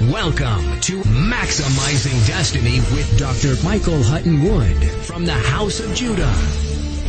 Welcome 0.00 0.80
to 0.80 1.02
Maximizing 1.02 2.26
Destiny 2.26 2.80
with 2.94 3.16
Dr. 3.16 3.54
Michael 3.64 4.02
Hutton 4.02 4.42
Wood 4.42 4.76
from 5.04 5.24
the 5.24 5.32
House 5.32 5.78
of 5.78 5.94
Judah, 5.94 6.34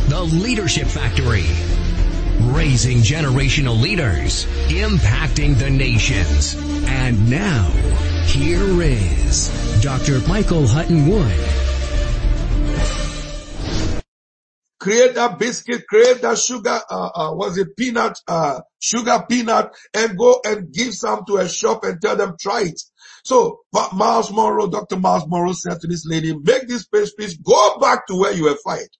the 0.08 0.22
Leadership 0.22 0.86
Factory, 0.86 1.44
raising 2.54 2.98
generational 2.98 3.78
leaders, 3.78 4.46
impacting 4.68 5.58
the 5.58 5.68
nations. 5.68 6.54
And 6.86 7.28
now, 7.28 7.68
here 8.24 8.80
is 8.80 9.80
Dr. 9.82 10.20
Michael 10.28 10.66
Hutton 10.66 11.08
Wood. 11.08 11.65
Create 14.86 15.16
that 15.16 15.36
biscuit, 15.36 15.84
create 15.88 16.22
that 16.22 16.38
sugar, 16.38 16.78
uh, 16.88 17.10
uh, 17.12 17.34
was 17.34 17.58
it 17.58 17.76
peanut, 17.76 18.20
uh, 18.28 18.60
sugar 18.78 19.24
peanut 19.28 19.74
and 19.92 20.16
go 20.16 20.40
and 20.44 20.72
give 20.72 20.94
some 20.94 21.24
to 21.26 21.38
a 21.38 21.48
shop 21.48 21.82
and 21.82 22.00
tell 22.00 22.14
them 22.14 22.36
try 22.40 22.62
it. 22.62 22.80
So 23.24 23.62
Myles 23.92 24.30
Munroe, 24.30 24.68
Dr. 24.68 24.96
Myles 24.96 25.24
Munroe 25.26 25.54
said 25.54 25.80
to 25.80 25.88
this 25.88 26.06
lady, 26.06 26.36
make 26.38 26.68
this 26.68 26.86
pastries, 26.86 27.36
go 27.36 27.80
back 27.80 28.06
to 28.06 28.14
where 28.14 28.32
you 28.32 28.44
were 28.44 28.58
fired 28.64 28.90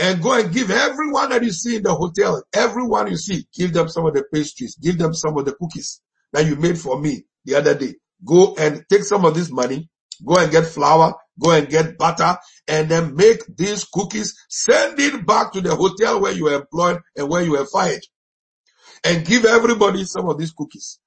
and 0.00 0.20
go 0.20 0.32
and 0.36 0.52
give 0.52 0.72
everyone 0.72 1.30
that 1.30 1.44
you 1.44 1.52
see 1.52 1.76
in 1.76 1.84
the 1.84 1.94
hotel, 1.94 2.42
everyone 2.52 3.08
you 3.08 3.16
see, 3.16 3.46
give 3.54 3.72
them 3.72 3.88
some 3.88 4.04
of 4.04 4.14
the 4.14 4.24
pastries, 4.34 4.74
give 4.74 4.98
them 4.98 5.14
some 5.14 5.38
of 5.38 5.44
the 5.44 5.52
cookies 5.52 6.00
that 6.32 6.44
you 6.44 6.56
made 6.56 6.76
for 6.76 7.00
me 7.00 7.22
the 7.44 7.54
other 7.54 7.78
day. 7.78 7.94
Go 8.24 8.56
and 8.58 8.84
take 8.90 9.04
some 9.04 9.24
of 9.24 9.36
this 9.36 9.48
money, 9.48 9.88
go 10.26 10.34
and 10.38 10.50
get 10.50 10.66
flour, 10.66 11.14
go 11.38 11.52
and 11.52 11.68
get 11.68 11.96
butter 11.96 12.36
and 12.68 12.88
then 12.88 13.14
make 13.14 13.44
these 13.56 13.84
cookies, 13.84 14.36
send 14.48 14.98
it 14.98 15.26
back 15.26 15.52
to 15.52 15.60
the 15.60 15.74
hotel 15.74 16.20
where 16.20 16.32
you 16.32 16.44
were 16.44 16.54
employed 16.54 17.00
and 17.16 17.28
where 17.28 17.42
you 17.42 17.52
were 17.52 17.66
fired 17.66 18.02
and 19.04 19.26
give 19.26 19.44
everybody 19.44 20.04
some 20.04 20.28
of 20.28 20.38
these 20.38 20.52
cookies. 20.52 20.98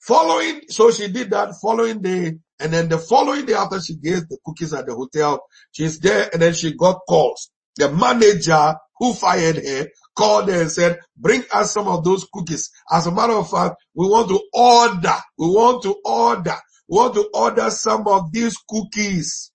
Following, 0.00 0.62
so 0.68 0.90
she 0.90 1.08
did 1.08 1.30
that 1.30 1.54
following 1.60 2.00
day 2.00 2.34
and 2.60 2.72
then 2.72 2.88
the 2.88 2.98
following 2.98 3.46
day 3.46 3.54
after 3.54 3.80
she 3.80 3.96
gave 3.96 4.28
the 4.28 4.38
cookies 4.44 4.72
at 4.72 4.86
the 4.86 4.94
hotel, 4.94 5.40
she's 5.72 5.98
there 5.98 6.28
and 6.32 6.40
then 6.40 6.54
she 6.54 6.74
got 6.74 7.00
calls. 7.08 7.50
The 7.76 7.92
manager 7.92 8.74
who 8.98 9.12
fired 9.12 9.56
her 9.56 9.88
called 10.16 10.48
her 10.48 10.62
and 10.62 10.70
said, 10.70 10.98
bring 11.16 11.44
us 11.52 11.72
some 11.72 11.88
of 11.88 12.04
those 12.04 12.26
cookies. 12.32 12.70
As 12.90 13.06
a 13.06 13.12
matter 13.12 13.34
of 13.34 13.50
fact, 13.50 13.76
we 13.94 14.06
want 14.06 14.28
to 14.28 14.40
order, 14.52 15.16
we 15.36 15.46
want 15.46 15.82
to 15.82 15.94
order, 16.04 16.56
we 16.88 16.96
want 16.96 17.14
to 17.14 17.28
order 17.34 17.70
some 17.70 18.06
of 18.08 18.32
these 18.32 18.56
cookies. 18.68 19.52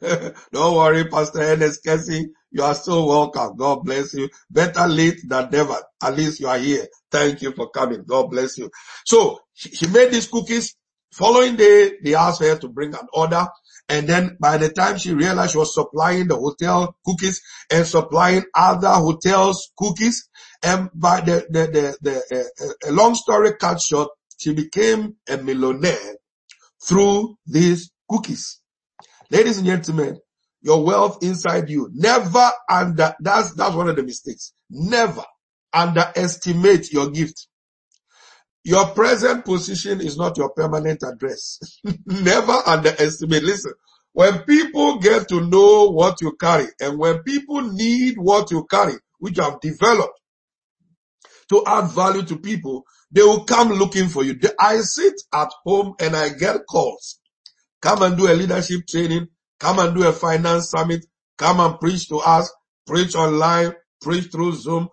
Don't 0.52 0.76
worry, 0.76 1.04
Pastor 1.08 1.40
Ernest 1.40 1.82
Casey. 1.84 2.28
You 2.50 2.62
are 2.64 2.74
so 2.74 3.06
welcome. 3.06 3.56
God 3.56 3.84
bless 3.84 4.14
you. 4.14 4.28
Better 4.50 4.86
late 4.86 5.20
than 5.28 5.50
never. 5.50 5.76
At 6.02 6.16
least 6.16 6.40
you 6.40 6.48
are 6.48 6.58
here. 6.58 6.86
Thank 7.10 7.42
you 7.42 7.52
for 7.52 7.70
coming. 7.70 8.04
God 8.06 8.30
bless 8.30 8.58
you. 8.58 8.70
So 9.04 9.40
she 9.54 9.86
made 9.86 10.10
these 10.10 10.28
cookies. 10.28 10.74
Following 11.12 11.56
day, 11.56 11.92
they 12.04 12.14
asked 12.14 12.40
her 12.40 12.56
to 12.56 12.68
bring 12.68 12.94
an 12.94 13.06
order. 13.12 13.46
And 13.88 14.08
then 14.08 14.36
by 14.40 14.56
the 14.56 14.70
time 14.70 14.98
she 14.98 15.12
realized 15.12 15.52
she 15.52 15.58
was 15.58 15.74
supplying 15.74 16.28
the 16.28 16.36
hotel 16.36 16.96
cookies 17.04 17.40
and 17.70 17.84
supplying 17.84 18.44
other 18.54 18.90
hotels 18.90 19.72
cookies, 19.76 20.28
and 20.62 20.90
by 20.94 21.20
the, 21.20 21.46
the, 21.50 21.66
the, 21.66 21.98
the 22.00 22.46
uh, 22.62 22.88
a 22.88 22.92
long 22.92 23.16
story 23.16 23.52
cut 23.58 23.80
short, 23.80 24.08
she 24.38 24.54
became 24.54 25.16
a 25.28 25.36
millionaire 25.38 26.16
through 26.86 27.36
these 27.46 27.90
cookies. 28.08 28.60
Ladies 29.30 29.58
and 29.58 29.66
gentlemen, 29.66 30.18
your 30.62 30.84
wealth 30.84 31.22
inside 31.22 31.70
you. 31.70 31.88
Never 31.94 32.50
under, 32.68 33.14
that's, 33.20 33.54
that's 33.54 33.74
one 33.74 33.88
of 33.88 33.96
the 33.96 34.02
mistakes. 34.02 34.52
Never 34.68 35.22
underestimate 35.72 36.92
your 36.92 37.10
gift. 37.10 37.46
Your 38.64 38.86
present 38.88 39.44
position 39.44 40.00
is 40.00 40.18
not 40.18 40.36
your 40.36 40.50
permanent 40.50 41.02
address. 41.02 41.60
Never 42.06 42.52
underestimate. 42.66 43.44
Listen, 43.44 43.72
when 44.12 44.40
people 44.40 44.98
get 44.98 45.28
to 45.28 45.40
know 45.46 45.90
what 45.90 46.20
you 46.20 46.36
carry 46.38 46.66
and 46.80 46.98
when 46.98 47.22
people 47.22 47.62
need 47.62 48.16
what 48.18 48.50
you 48.50 48.66
carry, 48.68 48.94
which 49.20 49.38
you 49.38 49.44
have 49.44 49.60
developed 49.60 50.20
to 51.50 51.62
add 51.66 51.86
value 51.90 52.22
to 52.22 52.36
people, 52.36 52.84
they 53.12 53.22
will 53.22 53.44
come 53.44 53.70
looking 53.70 54.08
for 54.08 54.24
you. 54.24 54.38
I 54.58 54.78
sit 54.78 55.14
at 55.32 55.50
home 55.64 55.94
and 56.00 56.16
I 56.16 56.30
get 56.30 56.66
calls 56.68 57.19
Come 57.80 58.02
and 58.02 58.16
do 58.16 58.30
a 58.30 58.34
leadership 58.34 58.86
training. 58.88 59.28
Come 59.58 59.78
and 59.78 59.94
do 59.94 60.06
a 60.06 60.12
finance 60.12 60.70
summit. 60.70 61.04
Come 61.38 61.60
and 61.60 61.78
preach 61.80 62.08
to 62.08 62.18
us. 62.18 62.52
Preach 62.86 63.14
online. 63.14 63.72
Preach 64.00 64.30
through 64.30 64.54
Zoom. 64.54 64.88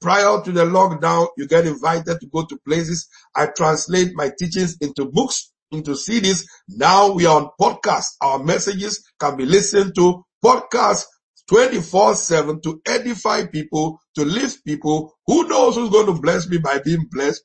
Prior 0.00 0.40
to 0.42 0.52
the 0.52 0.64
lockdown, 0.64 1.28
you 1.36 1.48
get 1.48 1.66
invited 1.66 2.20
to 2.20 2.26
go 2.32 2.44
to 2.46 2.58
places. 2.66 3.08
I 3.34 3.46
translate 3.46 4.12
my 4.14 4.30
teachings 4.38 4.76
into 4.80 5.06
books, 5.06 5.52
into 5.72 5.92
CDs. 5.92 6.44
Now 6.68 7.12
we 7.12 7.26
are 7.26 7.40
on 7.40 7.50
podcast. 7.60 8.06
Our 8.20 8.38
messages 8.38 9.04
can 9.18 9.36
be 9.36 9.46
listened 9.46 9.94
to 9.96 10.24
podcast 10.44 11.04
24-7 11.50 12.62
to 12.62 12.80
edify 12.86 13.46
people, 13.46 13.98
to 14.14 14.24
lift 14.24 14.64
people. 14.64 15.12
Who 15.26 15.48
knows 15.48 15.74
who's 15.74 15.90
going 15.90 16.06
to 16.06 16.20
bless 16.20 16.48
me 16.48 16.58
by 16.58 16.78
being 16.84 17.06
blessed? 17.10 17.42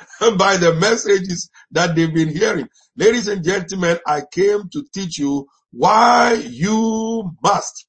by 0.38 0.56
the 0.56 0.74
messages 0.74 1.50
that 1.70 1.94
they've 1.94 2.12
been 2.12 2.28
hearing. 2.28 2.68
Ladies 2.96 3.28
and 3.28 3.44
gentlemen, 3.44 3.98
I 4.06 4.22
came 4.30 4.68
to 4.72 4.84
teach 4.92 5.18
you 5.18 5.46
why 5.70 6.34
you 6.34 7.32
must. 7.42 7.86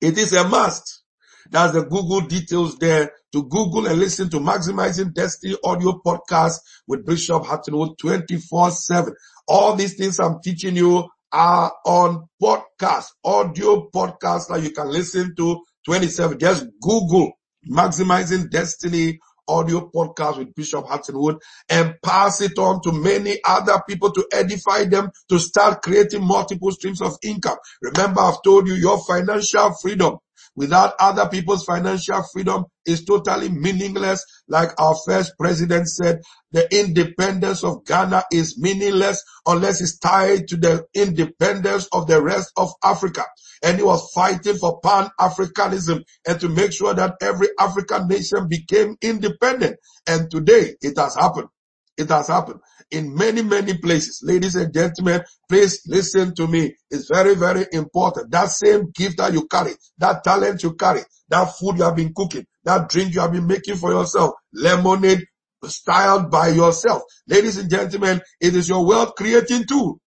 It 0.00 0.18
is 0.18 0.32
a 0.32 0.46
must. 0.48 1.02
That's 1.50 1.72
the 1.72 1.84
Google 1.84 2.22
details 2.22 2.76
there 2.78 3.12
to 3.32 3.44
Google 3.44 3.86
and 3.86 3.98
listen 3.98 4.28
to 4.30 4.38
Maximizing 4.38 5.14
Destiny 5.14 5.56
audio 5.64 6.00
podcast 6.04 6.58
with 6.86 7.06
Bishop 7.06 7.44
Huttonwood 7.44 7.96
24-7. 7.98 9.12
All 9.46 9.74
these 9.74 9.94
things 9.94 10.18
I'm 10.18 10.40
teaching 10.42 10.76
you 10.76 11.08
are 11.32 11.72
on 11.84 12.28
podcast, 12.42 13.06
audio 13.24 13.88
podcast 13.90 14.48
that 14.48 14.62
you 14.62 14.70
can 14.70 14.88
listen 14.90 15.34
to 15.36 15.62
27. 15.84 16.38
Just 16.38 16.66
Google 16.80 17.32
Maximizing 17.70 18.50
Destiny 18.50 19.18
audio 19.48 19.90
podcast 19.94 20.38
with 20.38 20.54
Bishop 20.54 20.86
Hutton 20.86 21.18
Wood 21.18 21.36
and 21.68 21.94
pass 22.02 22.40
it 22.40 22.58
on 22.58 22.80
to 22.82 22.92
many 22.92 23.38
other 23.44 23.80
people 23.88 24.12
to 24.12 24.26
edify 24.32 24.84
them 24.84 25.10
to 25.28 25.38
start 25.38 25.82
creating 25.82 26.26
multiple 26.26 26.70
streams 26.72 27.00
of 27.00 27.16
income. 27.22 27.58
Remember 27.82 28.20
I've 28.20 28.42
told 28.42 28.68
you 28.68 28.74
your 28.74 29.02
financial 29.04 29.74
freedom 29.80 30.16
without 30.56 30.94
other 30.98 31.28
people's 31.28 31.64
financial 31.64 32.22
freedom 32.32 32.64
is 32.86 33.04
totally 33.04 33.48
meaningless. 33.48 34.24
Like 34.48 34.70
our 34.80 34.96
first 35.06 35.34
president 35.38 35.88
said, 35.88 36.20
the 36.52 36.66
independence 36.74 37.62
of 37.62 37.84
Ghana 37.84 38.24
is 38.32 38.58
meaningless 38.58 39.22
unless 39.46 39.80
it's 39.80 39.98
tied 39.98 40.48
to 40.48 40.56
the 40.56 40.86
independence 40.94 41.88
of 41.92 42.06
the 42.06 42.22
rest 42.22 42.52
of 42.56 42.70
Africa 42.82 43.24
and 43.62 43.78
he 43.78 43.82
was 43.82 44.10
fighting 44.14 44.56
for 44.56 44.80
pan-Africanism 44.80 46.02
and 46.26 46.40
to 46.40 46.48
make 46.48 46.72
sure 46.72 46.94
that 46.94 47.16
every 47.20 47.48
African 47.58 48.08
nation 48.08 48.48
became 48.48 48.96
independent. 49.02 49.76
And 50.06 50.30
today 50.30 50.74
it 50.80 50.98
has 50.98 51.14
happened. 51.14 51.48
It 51.96 52.08
has 52.10 52.28
happened 52.28 52.60
in 52.90 53.14
many, 53.14 53.42
many 53.42 53.78
places. 53.78 54.20
Ladies 54.22 54.54
and 54.56 54.72
gentlemen, 54.72 55.22
please 55.48 55.82
listen 55.86 56.34
to 56.34 56.46
me. 56.46 56.74
It's 56.90 57.08
very, 57.08 57.34
very 57.34 57.66
important. 57.72 58.30
That 58.30 58.50
same 58.50 58.90
gift 58.94 59.16
that 59.18 59.32
you 59.32 59.46
carry, 59.46 59.72
that 59.98 60.22
talent 60.22 60.62
you 60.62 60.74
carry, 60.74 61.00
that 61.28 61.44
food 61.58 61.78
you 61.78 61.84
have 61.84 61.96
been 61.96 62.12
cooking, 62.14 62.46
that 62.64 62.88
drink 62.88 63.14
you 63.14 63.20
have 63.20 63.32
been 63.32 63.46
making 63.46 63.76
for 63.76 63.92
yourself, 63.92 64.34
lemonade 64.52 65.24
styled 65.64 66.30
by 66.30 66.48
yourself. 66.48 67.02
Ladies 67.26 67.58
and 67.58 67.70
gentlemen, 67.70 68.20
it 68.40 68.54
is 68.54 68.68
your 68.68 68.86
wealth 68.86 69.14
creating 69.16 69.64
tool. 69.64 69.98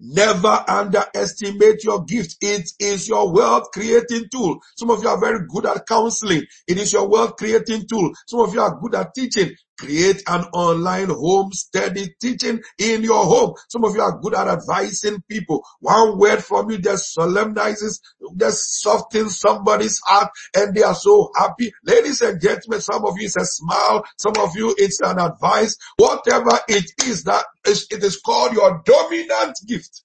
Never 0.00 0.64
underestimate 0.68 1.82
your 1.82 2.04
gift. 2.04 2.36
It 2.40 2.70
is 2.78 3.08
your 3.08 3.32
wealth 3.32 3.70
creating 3.72 4.28
tool. 4.30 4.60
Some 4.76 4.90
of 4.90 5.02
you 5.02 5.08
are 5.08 5.20
very 5.20 5.40
good 5.48 5.66
at 5.66 5.86
counseling. 5.86 6.44
It 6.68 6.78
is 6.78 6.92
your 6.92 7.08
wealth 7.08 7.36
creating 7.36 7.86
tool. 7.88 8.12
Some 8.26 8.40
of 8.40 8.54
you 8.54 8.60
are 8.60 8.78
good 8.80 8.94
at 8.94 9.14
teaching. 9.14 9.56
Create 9.78 10.22
an 10.26 10.42
online 10.52 11.08
home 11.08 11.52
study 11.52 12.12
teaching 12.20 12.60
in 12.78 13.02
your 13.02 13.24
home. 13.24 13.54
Some 13.68 13.84
of 13.84 13.94
you 13.94 14.02
are 14.02 14.18
good 14.18 14.34
at 14.34 14.48
advising 14.48 15.22
people. 15.28 15.64
One 15.78 16.18
word 16.18 16.42
from 16.42 16.68
you 16.70 16.78
just 16.78 17.14
solemnizes, 17.14 18.00
just 18.36 18.80
softens 18.80 19.38
somebody's 19.38 20.00
heart 20.04 20.30
and 20.56 20.74
they 20.74 20.82
are 20.82 20.96
so 20.96 21.30
happy. 21.36 21.72
Ladies 21.84 22.20
and 22.22 22.40
gentlemen, 22.40 22.80
some 22.80 23.04
of 23.04 23.14
you 23.18 23.26
it's 23.26 23.36
a 23.36 23.44
smile. 23.44 24.04
Some 24.18 24.34
of 24.38 24.56
you 24.56 24.74
it's 24.76 25.00
an 25.00 25.20
advice. 25.20 25.76
Whatever 25.96 26.58
it 26.68 26.90
is 27.06 27.22
that 27.24 27.44
is, 27.64 27.86
it 27.92 28.02
is 28.02 28.20
called 28.20 28.54
your 28.54 28.82
dominant 28.84 29.58
gift 29.66 30.02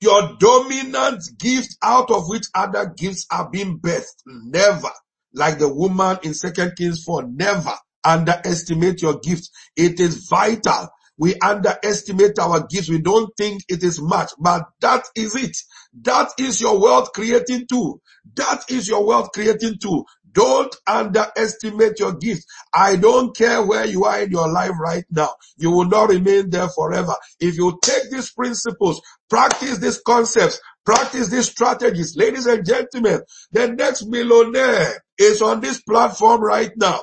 your 0.00 0.36
dominant 0.38 1.22
gift 1.38 1.76
out 1.82 2.10
of 2.10 2.28
which 2.28 2.44
other 2.54 2.92
gifts 2.94 3.26
are 3.30 3.48
being 3.48 3.78
birthed. 3.78 4.22
Never. 4.26 4.90
Like 5.32 5.58
the 5.58 5.72
woman 5.72 6.18
in 6.22 6.34
Second 6.34 6.74
Kings 6.76 7.02
4, 7.04 7.28
never 7.28 7.72
underestimate 8.04 9.02
your 9.02 9.18
gift. 9.20 9.50
It 9.76 10.00
is 10.00 10.26
vital. 10.28 10.88
We 11.16 11.36
underestimate 11.38 12.38
our 12.38 12.66
gifts. 12.66 12.88
We 12.88 12.98
don't 13.00 13.30
think 13.36 13.62
it 13.68 13.82
is 13.82 14.00
much, 14.00 14.32
but 14.38 14.64
that 14.80 15.04
is 15.14 15.36
it. 15.36 15.56
That 16.02 16.30
is 16.38 16.60
your 16.60 16.80
wealth 16.80 17.12
creating 17.12 17.66
tool. 17.68 18.00
That 18.34 18.64
is 18.68 18.88
your 18.88 19.06
wealth 19.06 19.30
creating 19.32 19.78
tool. 19.80 20.06
Don't 20.32 20.74
underestimate 20.88 22.00
your 22.00 22.14
gift. 22.14 22.44
I 22.74 22.96
don't 22.96 23.36
care 23.36 23.64
where 23.64 23.86
you 23.86 24.04
are 24.04 24.22
in 24.22 24.32
your 24.32 24.50
life 24.50 24.72
right 24.80 25.04
now. 25.10 25.30
You 25.56 25.70
will 25.70 25.84
not 25.86 26.08
remain 26.08 26.50
there 26.50 26.68
forever. 26.68 27.14
If 27.38 27.56
you 27.56 27.78
take 27.82 28.10
these 28.10 28.32
principles, 28.32 29.00
practice 29.30 29.78
these 29.78 30.00
concepts, 30.04 30.60
practice 30.84 31.28
these 31.28 31.48
strategies, 31.50 32.16
ladies 32.16 32.46
and 32.46 32.66
gentlemen, 32.66 33.20
the 33.52 33.68
next 33.68 34.06
millionaire 34.06 35.04
is 35.18 35.40
on 35.40 35.60
this 35.60 35.80
platform 35.82 36.42
right 36.42 36.72
now. 36.76 37.00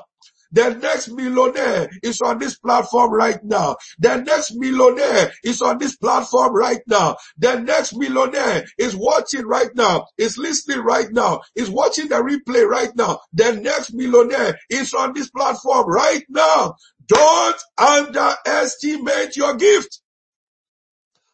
The 0.52 0.74
next 0.76 1.10
millionaire 1.10 1.90
is 2.04 2.22
on 2.22 2.40
this 2.40 2.58
platform 2.58 3.12
right 3.14 3.40
now. 3.44 3.78
The 4.00 4.18
next 4.18 4.54
millionaire 4.56 5.32
is 5.44 5.62
on 5.62 5.78
this 5.78 5.96
platform 5.96 6.54
right 6.54 6.82
now. 6.88 7.18
The 7.38 7.60
next 7.60 7.96
millionaire 7.96 8.66
is 8.78 8.96
watching 8.96 9.46
right 9.46 9.70
now, 9.76 10.08
is 10.18 10.38
listening 10.38 10.80
right 10.80 11.12
now, 11.12 11.42
is 11.56 11.70
watching 11.70 12.10
the 12.10 12.16
replay 12.16 12.68
right 12.68 12.92
now. 12.96 13.20
The 13.34 13.54
next 13.54 13.94
millionaire 13.94 14.58
is 14.70 14.94
on 14.94 15.14
this 15.14 15.30
platform 15.30 15.88
right 15.88 16.24
now. 16.30 16.76
Don't 17.08 17.62
underestimate 17.78 19.36
your 19.36 19.56
gift. 19.56 20.02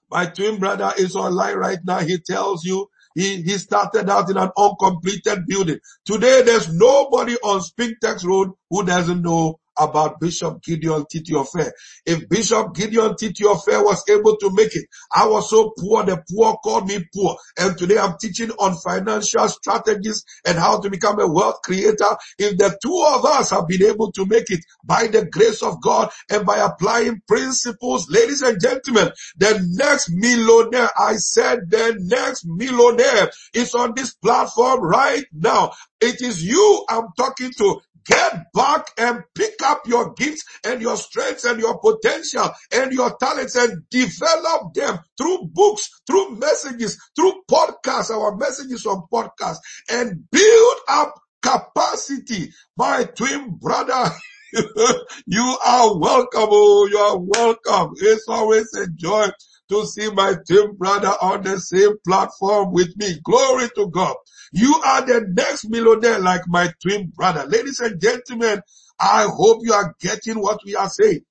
My 0.10 0.26
twin 0.26 0.60
brother 0.60 0.94
is 0.98 1.16
online 1.16 1.58
right 1.58 1.80
now. 1.86 2.00
He 2.00 2.18
tells 2.18 2.64
you 2.64 2.88
he, 3.18 3.42
he 3.42 3.58
started 3.58 4.08
out 4.12 4.30
in 4.30 4.38
an 4.38 4.52
uncompleted 4.56 5.48
building. 5.48 5.80
Today 6.06 6.44
there's 6.44 6.72
nobody 6.72 7.36
on 7.38 7.62
Spintex 7.62 8.24
Road 8.24 8.52
who 8.70 8.86
doesn't 8.86 9.24
know 9.24 9.60
about 9.80 10.20
Bishop 10.20 10.62
Gideon 10.64 11.06
Titi-Ofei. 11.10 11.72
If 12.06 12.30
Bishop 12.30 12.74
Gideon 12.76 13.16
Titi-Ofei 13.18 13.84
was 13.84 14.04
able 14.10 14.38
to 14.38 14.52
make 14.54 14.76
it, 14.76 14.86
I 15.14 15.28
was 15.28 15.50
so 15.50 15.74
poor, 15.80 16.04
the 16.04 16.24
poor 16.30 16.58
called 16.64 16.88
me 16.88 17.06
poor. 17.14 17.38
And 17.60 17.78
today 17.78 17.98
I'm 17.98 18.18
teaching 18.20 18.52
on 18.52 18.76
financial 18.78 19.48
strategies 19.50 20.24
and 20.46 20.58
how 20.58 20.80
to 20.82 20.90
become 20.90 21.20
a 21.20 21.28
wealth 21.32 21.62
creator. 21.64 22.18
If 22.40 22.58
the 22.58 22.78
two 22.82 23.04
of 23.08 23.26
us 23.26 23.52
have 23.52 23.68
been 23.68 23.84
able 23.84 24.12
to 24.14 24.26
make 24.26 24.50
it 24.50 24.62
by 24.84 25.08
the 25.08 25.26
grace 25.26 25.64
of 25.64 25.82
God 25.82 26.10
and 26.30 26.46
by 26.46 26.58
applying 26.58 27.22
principles, 27.28 28.10
ladies 28.10 28.42
and 28.42 28.62
gentlemen, 28.62 29.12
the 29.38 29.66
next 29.76 30.10
millionaire, 30.12 30.90
I 30.98 31.16
said 31.16 31.70
the 31.70 31.96
next 32.00 32.46
millionaire 32.46 33.32
is 33.54 33.76
on 33.76 33.94
this 33.96 34.14
platform 34.16 34.82
right 34.82 35.26
now. 35.34 35.72
It 36.02 36.22
is 36.22 36.44
you 36.44 36.86
I'm 36.90 37.08
talking 37.18 37.52
to. 37.58 37.82
Get 38.08 38.46
back 38.54 38.88
and 38.98 39.24
pick 39.36 39.56
up 39.64 39.84
your 39.88 40.14
gifts 40.16 40.44
and 40.66 40.82
your 40.82 40.98
strengths 40.98 41.46
and 41.46 41.60
your 41.60 41.80
potential 41.80 42.50
and 42.74 42.92
your 42.94 43.16
talents 43.18 43.56
and 43.56 43.84
develop 43.90 44.74
them 44.76 45.00
through 45.18 45.50
books, 45.54 45.90
through 46.08 46.38
messages, 46.38 46.98
through 47.16 47.34
podcasts, 47.52 48.12
our 48.12 48.36
messages 48.38 48.86
on 48.86 49.04
podcasts 49.14 49.58
and 49.90 50.30
build 50.32 50.78
up 50.90 51.16
capacity. 51.44 52.52
My 52.78 53.06
twin 53.06 53.58
brother, 53.60 54.12
you 55.28 55.58
are 55.66 56.00
welcome. 56.00 56.48
Oh, 56.52 56.88
you 56.92 56.98
are 56.98 57.20
welcome. 57.20 57.94
It's 57.98 58.26
always 58.28 58.74
a 58.76 58.88
joy 58.90 59.28
to 59.70 59.86
see 59.86 60.10
my 60.12 60.36
twin 60.48 60.76
brother 60.76 61.14
on 61.22 61.44
the 61.44 61.60
same 61.60 61.96
platform 62.06 62.72
with 62.72 62.96
me. 62.98 63.20
Glory 63.24 63.70
to 63.76 63.90
God. 63.90 64.16
You 64.52 64.76
are 64.86 65.06
the 65.06 65.28
next 65.30 65.70
millionaire 65.70 66.20
like 66.20 66.44
my 66.48 66.72
twin 66.82 67.12
brother. 67.16 67.46
Ladies 67.48 67.80
and 67.80 68.02
gentlemen, 68.02 68.62
I 69.00 69.28
hope 69.30 69.60
you 69.64 69.74
are 69.74 69.96
getting 70.00 70.40
what 70.42 70.60
we 70.66 70.76
are 70.76 70.90
saying. 70.90 71.22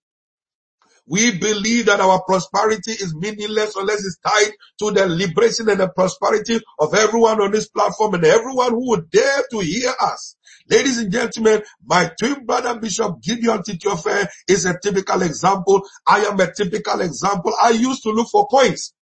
We 1.08 1.38
believe 1.38 1.86
that 1.86 2.00
our 2.00 2.22
prosperity 2.24 2.92
is 2.92 3.14
meaningless 3.14 3.76
unless 3.76 4.04
it's 4.04 4.18
tied 4.26 4.52
to 4.80 4.90
the 4.90 5.06
liberation 5.06 5.68
and 5.68 5.78
the 5.78 5.88
prosperity 5.88 6.60
of 6.80 6.94
everyone 6.94 7.40
on 7.40 7.52
this 7.52 7.68
platform 7.68 8.14
and 8.14 8.24
everyone 8.24 8.72
who 8.72 8.90
would 8.90 9.10
dare 9.10 9.44
to 9.52 9.60
hear 9.60 9.92
us. 10.00 10.36
Ladies 10.68 10.98
and 10.98 11.12
gentlemen, 11.12 11.62
my 11.84 12.10
twin 12.18 12.44
brother 12.44 12.78
Bishop 12.80 13.22
Gideon 13.22 13.62
Titi-Ofei 13.62 14.26
is 14.48 14.66
a 14.66 14.78
typical 14.82 15.22
example. 15.22 15.82
I 16.06 16.20
am 16.24 16.40
a 16.40 16.52
typical 16.52 17.00
example. 17.02 17.52
I 17.60 17.70
used 17.70 18.02
to 18.02 18.10
look 18.10 18.28
for 18.28 18.46
coins. 18.48 18.92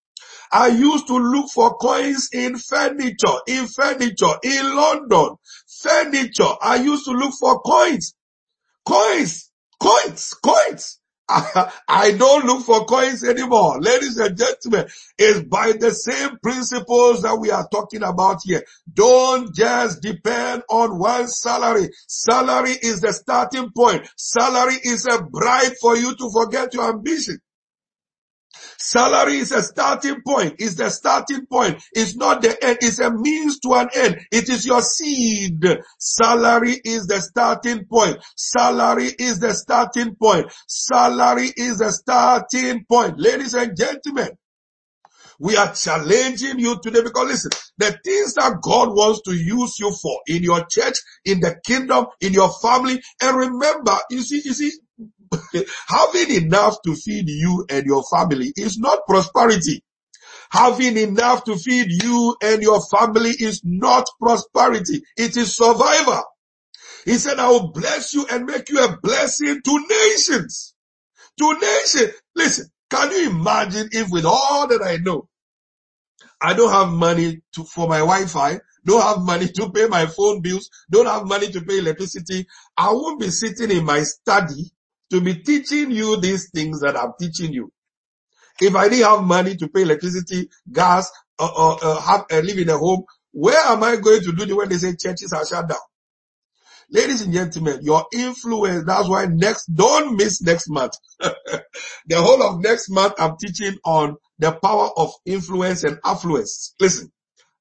I 0.52 0.68
used 0.68 1.06
to 1.06 1.16
look 1.16 1.50
for 1.50 1.76
coins 1.78 2.28
in 2.32 2.58
furniture, 2.58 3.38
in 3.48 3.66
furniture, 3.66 4.34
in 4.42 4.76
London. 4.76 5.36
Furniture. 5.82 6.52
I 6.60 6.76
used 6.76 7.06
to 7.06 7.12
look 7.12 7.32
for 7.40 7.60
coins. 7.60 8.14
Coins. 8.86 9.50
Coins. 9.80 10.34
Coins. 10.34 11.00
I, 11.88 12.14
don't 12.18 12.44
look 12.44 12.64
for 12.64 12.84
coins 12.84 13.24
anymore. 13.24 13.80
Ladies 13.80 14.18
and 14.18 14.36
gentlemen, 14.36 14.86
it's 15.18 15.40
by 15.40 15.72
the 15.72 15.90
same 15.90 16.38
principles 16.42 17.22
that 17.22 17.36
we 17.36 17.50
are 17.50 17.66
talking 17.72 18.02
about 18.02 18.40
here. 18.44 18.62
Don't 18.92 19.54
just 19.54 20.02
depend 20.02 20.64
on 20.68 20.98
one 20.98 21.28
salary. 21.28 21.88
Salary 22.06 22.72
is 22.72 23.00
the 23.00 23.12
starting 23.12 23.70
point. 23.74 24.06
Salary 24.16 24.74
is 24.82 25.06
a 25.06 25.22
bribe 25.22 25.72
for 25.80 25.96
you 25.96 26.14
to 26.14 26.30
forget 26.30 26.74
your 26.74 26.90
ambition. 26.90 27.38
Salary 28.78 29.38
is 29.38 29.52
a 29.52 29.62
starting 29.62 30.22
point. 30.26 30.56
It's 30.58 30.74
the 30.74 30.90
starting 30.90 31.46
point. 31.46 31.82
It's 31.92 32.16
not 32.16 32.42
the 32.42 32.56
end. 32.64 32.78
It's 32.80 32.98
a 32.98 33.10
means 33.10 33.60
to 33.60 33.74
an 33.74 33.88
end. 33.94 34.20
It 34.32 34.48
is 34.48 34.66
your 34.66 34.82
seed. 34.82 35.64
Salary 35.98 36.80
is 36.84 37.06
the 37.06 37.20
starting 37.20 37.86
point. 37.86 38.18
Salary 38.36 39.10
is 39.18 39.40
the 39.40 39.52
starting 39.54 40.16
point. 40.16 40.52
Salary 40.68 41.50
is 41.56 41.78
the 41.78 41.90
starting 41.92 42.84
point. 42.84 43.18
Ladies 43.18 43.54
and 43.54 43.76
gentlemen, 43.76 44.30
we 45.38 45.56
are 45.56 45.72
challenging 45.74 46.58
you 46.58 46.78
today 46.82 47.02
because 47.02 47.26
listen, 47.26 47.50
the 47.78 47.98
things 48.04 48.34
that 48.34 48.58
God 48.62 48.90
wants 48.90 49.22
to 49.22 49.32
use 49.32 49.78
you 49.78 49.90
for 49.90 50.20
in 50.26 50.42
your 50.42 50.64
church, 50.70 50.94
in 51.24 51.40
the 51.40 51.56
kingdom, 51.66 52.06
in 52.20 52.32
your 52.32 52.50
family, 52.62 53.00
and 53.20 53.36
remember, 53.36 53.98
you 54.10 54.22
see, 54.22 54.42
you 54.44 54.54
see, 54.54 54.70
having 55.88 56.44
enough 56.44 56.76
to 56.84 56.94
feed 56.94 57.28
you 57.28 57.66
and 57.70 57.84
your 57.86 58.04
family 58.04 58.52
is 58.56 58.78
not 58.78 59.00
prosperity. 59.06 59.82
Having 60.50 60.96
enough 60.98 61.44
to 61.44 61.56
feed 61.56 61.88
you 62.02 62.36
and 62.42 62.62
your 62.62 62.80
family 62.80 63.30
is 63.30 63.62
not 63.64 64.06
prosperity. 64.20 65.02
It 65.16 65.36
is 65.36 65.54
survival. 65.54 66.22
He 67.04 67.14
said, 67.14 67.38
I 67.38 67.48
will 67.48 67.72
bless 67.72 68.14
you 68.14 68.26
and 68.30 68.46
make 68.46 68.68
you 68.68 68.84
a 68.84 68.96
blessing 69.02 69.60
to 69.64 69.86
nations. 69.88 70.74
To 71.40 71.54
nations. 71.54 72.14
Listen, 72.34 72.66
can 72.90 73.10
you 73.10 73.30
imagine 73.30 73.88
if 73.92 74.10
with 74.10 74.24
all 74.24 74.68
that 74.68 74.82
I 74.82 74.98
know, 74.98 75.28
I 76.40 76.54
don't 76.54 76.70
have 76.70 76.90
money 76.90 77.42
to, 77.54 77.64
for 77.64 77.88
my 77.88 77.98
Wi-Fi, 77.98 78.60
don't 78.86 79.02
have 79.02 79.20
money 79.20 79.48
to 79.48 79.70
pay 79.70 79.86
my 79.86 80.06
phone 80.06 80.42
bills, 80.42 80.70
don't 80.90 81.06
have 81.06 81.26
money 81.26 81.48
to 81.50 81.60
pay 81.62 81.78
electricity. 81.78 82.46
I 82.76 82.92
won't 82.92 83.20
be 83.20 83.30
sitting 83.30 83.70
in 83.70 83.84
my 83.84 84.02
study 84.02 84.72
to 85.10 85.20
be 85.20 85.34
teaching 85.36 85.90
you 85.90 86.20
these 86.20 86.50
things 86.50 86.80
that 86.80 86.96
I'm 86.96 87.12
teaching 87.18 87.52
you. 87.52 87.70
If 88.60 88.74
I 88.74 88.88
didn't 88.88 89.08
have 89.08 89.24
money 89.24 89.56
to 89.56 89.68
pay 89.68 89.82
electricity, 89.82 90.48
gas, 90.72 91.10
or, 91.38 91.50
or, 91.58 91.84
or 91.84 92.00
have, 92.00 92.24
uh, 92.32 92.40
live 92.40 92.58
in 92.58 92.68
a 92.68 92.78
home, 92.78 93.04
where 93.32 93.58
am 93.66 93.82
I 93.82 93.96
going 93.96 94.22
to 94.22 94.32
do 94.32 94.44
it 94.44 94.56
when 94.56 94.68
they 94.68 94.76
say 94.76 94.94
churches 94.94 95.32
are 95.32 95.44
shut 95.46 95.68
down? 95.68 95.78
Ladies 96.90 97.22
and 97.22 97.32
gentlemen, 97.32 97.80
your 97.82 98.04
influence, 98.12 98.84
that's 98.86 99.08
why 99.08 99.26
next, 99.26 99.66
don't 99.74 100.16
miss 100.16 100.42
next 100.42 100.68
month. 100.70 100.92
the 101.20 102.16
whole 102.16 102.42
of 102.42 102.60
next 102.60 102.90
month, 102.90 103.14
I'm 103.18 103.36
teaching 103.36 103.76
on 103.84 104.16
the 104.38 104.52
power 104.52 104.90
of 104.96 105.12
influence 105.26 105.82
and 105.84 105.98
affluence. 106.04 106.74
Listen, 106.78 107.10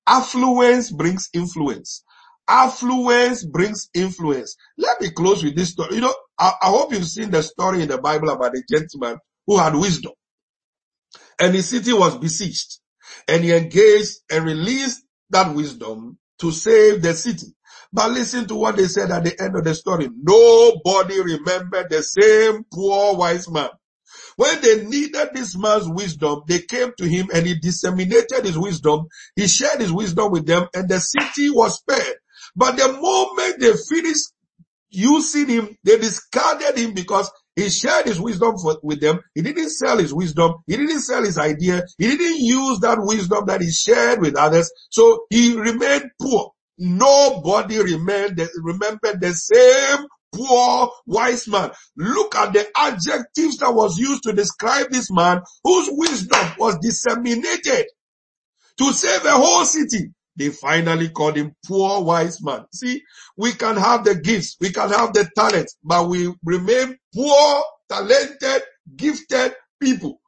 affluence 0.07 0.91
brings 0.91 1.29
influence. 1.33 2.03
Affluence 2.47 3.45
brings 3.45 3.89
influence. 3.95 4.55
Let 4.77 5.01
me 5.01 5.09
close 5.11 5.43
with 5.43 5.55
this 5.55 5.69
story. 5.71 5.95
You 5.95 6.01
know, 6.01 6.15
I, 6.39 6.53
I 6.61 6.67
hope 6.67 6.93
you've 6.93 7.05
seen 7.07 7.31
the 7.31 7.43
story 7.43 7.83
in 7.83 7.89
the 7.89 7.99
Bible 7.99 8.29
about 8.29 8.55
a 8.55 8.63
gentleman 8.69 9.17
who 9.47 9.57
had 9.59 9.75
wisdom 9.75 10.13
and 11.39 11.55
his 11.55 11.69
city 11.69 11.93
was 11.93 12.17
besieged 12.17 12.79
and 13.29 13.43
he 13.43 13.53
engaged 13.53 14.19
and 14.31 14.45
released 14.45 15.03
that 15.31 15.53
wisdom 15.55 16.17
to 16.39 16.51
save 16.51 17.01
the 17.01 17.13
city. 17.13 17.47
But 17.93 18.11
listen 18.11 18.47
to 18.47 18.55
what 18.55 18.77
they 18.77 18.87
said 18.87 19.11
at 19.11 19.23
the 19.25 19.41
end 19.41 19.57
of 19.57 19.63
the 19.65 19.75
story. 19.75 20.09
Nobody 20.15 21.21
remembered 21.21 21.89
the 21.89 22.03
same 22.03 22.65
poor 22.73 23.15
wise 23.17 23.49
man. 23.49 23.69
When 24.37 24.61
they 24.61 24.85
needed 24.85 25.29
this 25.33 25.57
man's 25.57 25.89
wisdom, 25.89 26.41
they 26.47 26.61
came 26.61 26.91
to 26.99 27.07
him 27.07 27.29
and 27.33 27.47
he 27.47 27.55
disseminated 27.59 28.45
his 28.45 28.59
wisdom. 28.59 29.07
He 29.35 29.47
shared 29.47 29.81
his 29.81 29.93
wisdom 29.93 30.31
with 30.31 30.47
them 30.47 30.67
and 30.75 30.89
the 30.89 30.99
city 30.99 31.51
was 31.51 31.77
spared. 31.77 32.17
But 32.55 32.77
the 32.77 32.89
moment 32.93 33.61
they 33.61 33.73
finished 33.73 34.32
using 34.93 35.47
him, 35.47 35.77
they 35.83 35.97
discarded 35.97 36.77
him 36.77 36.93
because 36.93 37.31
he 37.55 37.69
shared 37.69 38.05
his 38.05 38.19
wisdom 38.19 38.55
for, 38.57 38.79
with 38.81 39.01
them. 39.01 39.19
He 39.35 39.41
didn't 39.41 39.69
sell 39.69 39.97
his 39.97 40.13
wisdom. 40.13 40.53
He 40.65 40.77
didn't 40.77 41.01
sell 41.01 41.23
his 41.23 41.37
idea. 41.37 41.83
He 41.97 42.07
didn't 42.07 42.39
use 42.39 42.79
that 42.79 42.97
wisdom 42.99 43.45
that 43.47 43.61
he 43.61 43.71
shared 43.71 44.21
with 44.21 44.35
others. 44.35 44.71
So 44.89 45.25
he 45.29 45.55
remained 45.57 46.09
poor. 46.21 46.51
Nobody 46.77 47.79
remained, 47.79 48.41
remembered 48.63 49.21
the 49.21 49.33
same 49.33 50.05
poor 50.33 50.91
wise 51.05 51.47
man. 51.47 51.71
Look 51.95 52.35
at 52.35 52.53
the 52.53 52.67
adjectives 52.75 53.57
that 53.57 53.73
was 53.73 53.97
used 53.97 54.23
to 54.23 54.33
describe 54.33 54.89
this 54.89 55.11
man 55.11 55.41
whose 55.63 55.89
wisdom 55.91 56.47
was 56.57 56.77
disseminated 56.81 57.85
to 58.79 58.91
save 58.93 59.25
a 59.25 59.31
whole 59.31 59.65
city. 59.65 60.11
They 60.35 60.49
finally 60.49 61.09
called 61.09 61.37
him 61.37 61.55
poor 61.65 62.03
wise 62.03 62.41
man. 62.43 62.65
See, 62.73 63.03
we 63.37 63.53
can 63.53 63.77
have 63.77 64.03
the 64.03 64.15
gifts, 64.15 64.57
we 64.59 64.71
can 64.71 64.89
have 64.89 65.13
the 65.13 65.29
talent, 65.35 65.71
but 65.83 66.09
we 66.09 66.33
remain 66.43 66.97
poor, 67.13 67.63
talented, 67.89 68.63
gifted 68.95 69.53
people. 69.81 70.19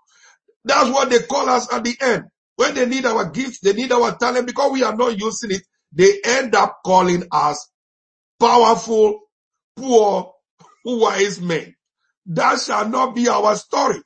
That's 0.64 0.90
what 0.90 1.10
they 1.10 1.20
call 1.20 1.50
us 1.50 1.72
at 1.74 1.84
the 1.84 1.96
end. 2.02 2.26
When 2.56 2.76
they 2.76 2.86
need 2.86 3.06
our 3.06 3.30
gifts, 3.30 3.60
they 3.62 3.74
need 3.74 3.92
our 3.92 4.16
talent 4.18 4.48
because 4.48 4.72
we 4.72 4.84
are 4.84 4.96
not 4.96 5.20
using 5.20 5.52
it. 5.52 5.64
They 5.94 6.22
end 6.26 6.56
up 6.56 6.78
calling 6.86 7.24
us 7.32 7.70
powerful, 8.40 9.22
poor, 9.76 10.34
wise 10.86 11.42
men. 11.42 11.76
That 12.28 12.60
shall 12.62 12.90
not 12.90 13.16
be 13.16 13.28
our 13.30 13.56
story. 13.56 14.02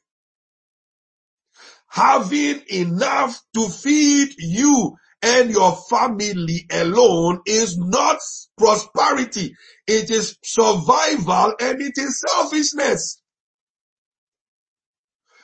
Having 1.90 2.64
enough 2.72 3.42
to 3.56 3.70
feed 3.70 4.30
you 4.38 4.96
and 5.22 5.52
your 5.52 5.76
family 5.90 6.66
alone 6.72 7.42
is 7.46 7.78
not 7.78 8.20
prosperity. 8.58 9.56
It 9.88 10.10
is 10.12 10.38
survival 10.44 11.56
and 11.60 11.82
it 11.82 11.94
is 11.98 12.22
selfishness. 12.28 13.22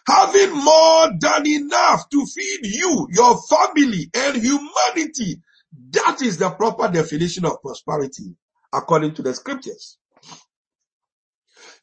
Having 0.07 0.53
more 0.63 1.09
than 1.19 1.47
enough 1.47 2.09
to 2.09 2.25
feed 2.25 2.59
you, 2.63 3.07
your 3.11 3.41
family 3.49 4.09
and 4.13 4.37
humanity. 4.37 5.41
That 5.91 6.21
is 6.21 6.37
the 6.37 6.51
proper 6.51 6.87
definition 6.89 7.45
of 7.45 7.61
prosperity 7.61 8.35
according 8.73 9.15
to 9.15 9.23
the 9.23 9.33
scriptures. 9.33 9.97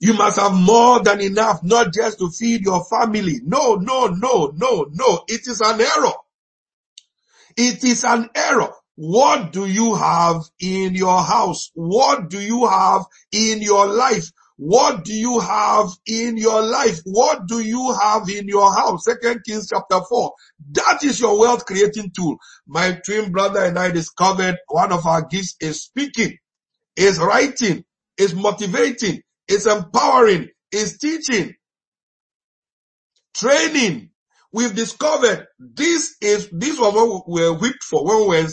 You 0.00 0.14
must 0.14 0.38
have 0.38 0.54
more 0.54 1.02
than 1.02 1.20
enough, 1.20 1.62
not 1.62 1.92
just 1.92 2.18
to 2.18 2.30
feed 2.30 2.62
your 2.62 2.84
family. 2.84 3.40
No, 3.44 3.76
no, 3.76 4.06
no, 4.08 4.52
no, 4.54 4.86
no. 4.92 5.24
It 5.28 5.46
is 5.48 5.60
an 5.60 5.80
error. 5.80 6.12
It 7.56 7.84
is 7.84 8.04
an 8.04 8.28
error. 8.34 8.72
What 8.94 9.52
do 9.52 9.66
you 9.66 9.94
have 9.94 10.42
in 10.60 10.94
your 10.94 11.22
house? 11.22 11.70
What 11.74 12.28
do 12.28 12.40
you 12.40 12.66
have 12.66 13.02
in 13.32 13.62
your 13.62 13.86
life? 13.86 14.30
What 14.56 15.04
do 15.04 15.12
you 15.12 15.40
have 15.40 15.88
in 16.06 16.36
your 16.36 16.62
life? 16.62 17.00
What 17.04 17.46
do 17.48 17.60
you 17.60 17.96
have 18.00 18.28
in 18.28 18.46
your 18.46 18.72
house? 18.72 19.04
Second 19.06 19.40
Kings 19.44 19.68
chapter 19.68 19.98
4. 20.08 20.32
That 20.72 21.02
is 21.02 21.18
your 21.18 21.38
wealth 21.38 21.64
creating 21.66 22.12
tool. 22.14 22.36
My 22.66 23.00
twin 23.04 23.32
brother 23.32 23.64
and 23.64 23.78
I 23.78 23.90
discovered 23.90 24.58
one 24.68 24.92
of 24.92 25.06
our 25.06 25.22
gifts 25.22 25.56
is 25.60 25.82
speaking, 25.82 26.36
is 26.94 27.18
writing, 27.18 27.84
is 28.18 28.34
motivating, 28.34 29.22
is 29.48 29.66
empowering, 29.66 30.50
is 30.70 30.98
teaching, 30.98 31.54
training, 33.34 34.11
we've 34.52 34.74
discovered 34.74 35.46
this 35.58 36.16
is, 36.20 36.48
this 36.52 36.78
was 36.78 36.94
what 36.94 37.28
we 37.28 37.40
were 37.42 37.58
whipped 37.58 37.82
for 37.82 38.04
when 38.04 38.28
we 38.28 38.42
were 38.42 38.48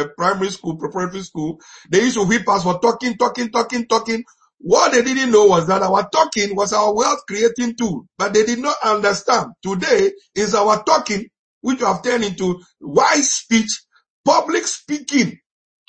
uh, 0.00 0.08
primary 0.16 0.50
school, 0.50 0.76
preparatory 0.76 1.22
school. 1.22 1.60
They 1.90 2.02
used 2.02 2.16
to 2.16 2.24
whip 2.24 2.48
us 2.48 2.62
for 2.64 2.80
talking, 2.80 3.16
talking, 3.16 3.50
talking, 3.50 3.86
talking. 3.86 4.24
What 4.58 4.92
they 4.92 5.02
didn't 5.02 5.32
know 5.32 5.46
was 5.46 5.66
that 5.66 5.82
our 5.82 6.08
talking 6.08 6.54
was 6.54 6.72
our 6.72 6.94
wealth 6.94 7.20
creating 7.28 7.74
tool, 7.76 8.06
but 8.16 8.32
they 8.32 8.44
did 8.44 8.60
not 8.60 8.76
understand. 8.84 9.52
Today 9.62 10.12
is 10.34 10.54
our 10.54 10.82
talking, 10.84 11.26
which 11.60 11.80
have 11.80 12.02
turned 12.02 12.24
into 12.24 12.60
wise 12.80 13.32
speech, 13.32 13.82
public 14.24 14.66
speaking, 14.66 15.38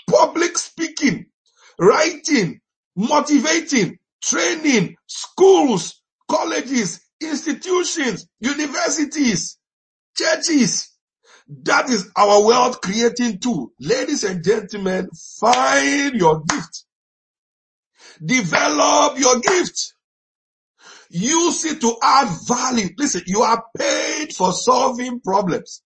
public 0.09 0.57
speaking, 0.57 1.27
writing, 1.79 2.59
motivating, 2.95 3.99
training, 4.23 4.95
schools, 5.07 6.01
colleges, 6.29 6.99
institutions, 7.23 8.27
universities, 8.39 9.57
churches. 10.15 10.89
That 11.63 11.89
is 11.89 12.09
our 12.15 12.45
wealth 12.45 12.81
creating 12.81 13.39
tool. 13.39 13.71
Ladies 13.79 14.23
and 14.23 14.43
gentlemen, 14.43 15.09
find 15.39 16.15
your 16.15 16.43
gift. 16.43 16.85
Develop 18.23 19.19
your 19.19 19.39
gift. 19.39 19.93
Use 21.09 21.65
it 21.65 21.81
to 21.81 21.95
add 22.01 22.27
value. 22.47 22.89
Listen, 22.97 23.21
you 23.27 23.43
are 23.43 23.63
paid 23.77 24.33
for 24.33 24.51
solving 24.51 25.19
problems. 25.19 25.83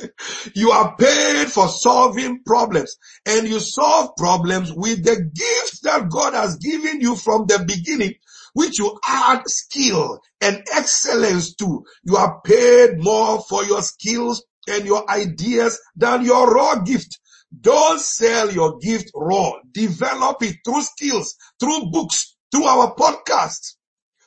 you 0.54 0.70
are 0.70 0.96
paid 0.96 1.48
for 1.48 1.68
solving 1.68 2.42
problems 2.44 2.96
and 3.26 3.46
you 3.46 3.60
solve 3.60 4.16
problems 4.16 4.72
with 4.72 5.04
the 5.04 5.16
gifts 5.16 5.80
that 5.80 6.08
God 6.08 6.32
has 6.32 6.56
given 6.56 7.02
you 7.02 7.14
from 7.14 7.46
the 7.46 7.62
beginning 7.66 8.14
which 8.54 8.78
you 8.78 8.98
add 9.06 9.42
skill 9.46 10.20
and 10.40 10.62
excellence 10.74 11.54
to. 11.56 11.84
You 12.04 12.16
are 12.16 12.40
paid 12.42 12.98
more 12.98 13.40
for 13.48 13.64
your 13.64 13.82
skills 13.82 14.44
and 14.68 14.84
your 14.84 15.08
ideas 15.10 15.80
than 15.96 16.24
your 16.24 16.52
raw 16.52 16.76
gift. 16.80 17.18
Don't 17.60 18.00
sell 18.00 18.52
your 18.52 18.78
gift 18.78 19.10
raw. 19.14 19.52
Develop 19.72 20.42
it 20.42 20.56
through 20.64 20.82
skills, 20.82 21.36
through 21.58 21.90
books, 21.90 22.36
through 22.52 22.64
our 22.64 22.94
podcasts, 22.94 23.74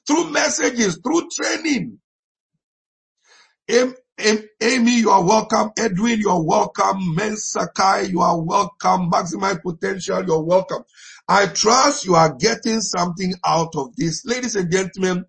through 0.07 0.31
messages, 0.31 0.99
through 1.03 1.29
training. 1.29 1.99
Amy, 4.19 4.99
you 4.99 5.09
are 5.09 5.23
welcome. 5.25 5.71
Edwin, 5.77 6.19
you 6.19 6.29
are 6.29 6.43
welcome. 6.43 7.15
Mensakai, 7.17 8.09
you 8.09 8.21
are 8.21 8.39
welcome. 8.41 9.09
Maximize 9.09 9.61
potential, 9.61 10.23
you're 10.25 10.43
welcome. 10.43 10.83
I 11.27 11.47
trust 11.47 12.05
you 12.05 12.15
are 12.15 12.35
getting 12.35 12.81
something 12.81 13.33
out 13.45 13.75
of 13.75 13.95
this. 13.97 14.25
Ladies 14.25 14.55
and 14.55 14.71
gentlemen, 14.71 15.25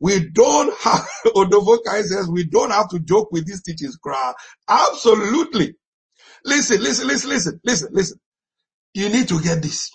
we 0.00 0.30
don't 0.30 0.74
have, 0.80 1.06
Odovokai 1.26 2.04
says, 2.04 2.28
we 2.30 2.44
don't 2.44 2.70
have 2.72 2.88
to 2.90 3.00
joke 3.00 3.30
with 3.32 3.46
these 3.46 3.62
teachings, 3.62 3.96
cry. 3.96 4.34
Absolutely. 4.68 5.74
Listen, 6.44 6.82
listen, 6.82 7.08
listen, 7.08 7.30
listen, 7.30 7.60
listen, 7.64 7.88
listen. 7.92 8.20
You 8.94 9.08
need 9.10 9.28
to 9.28 9.40
get 9.42 9.62
this. 9.62 9.90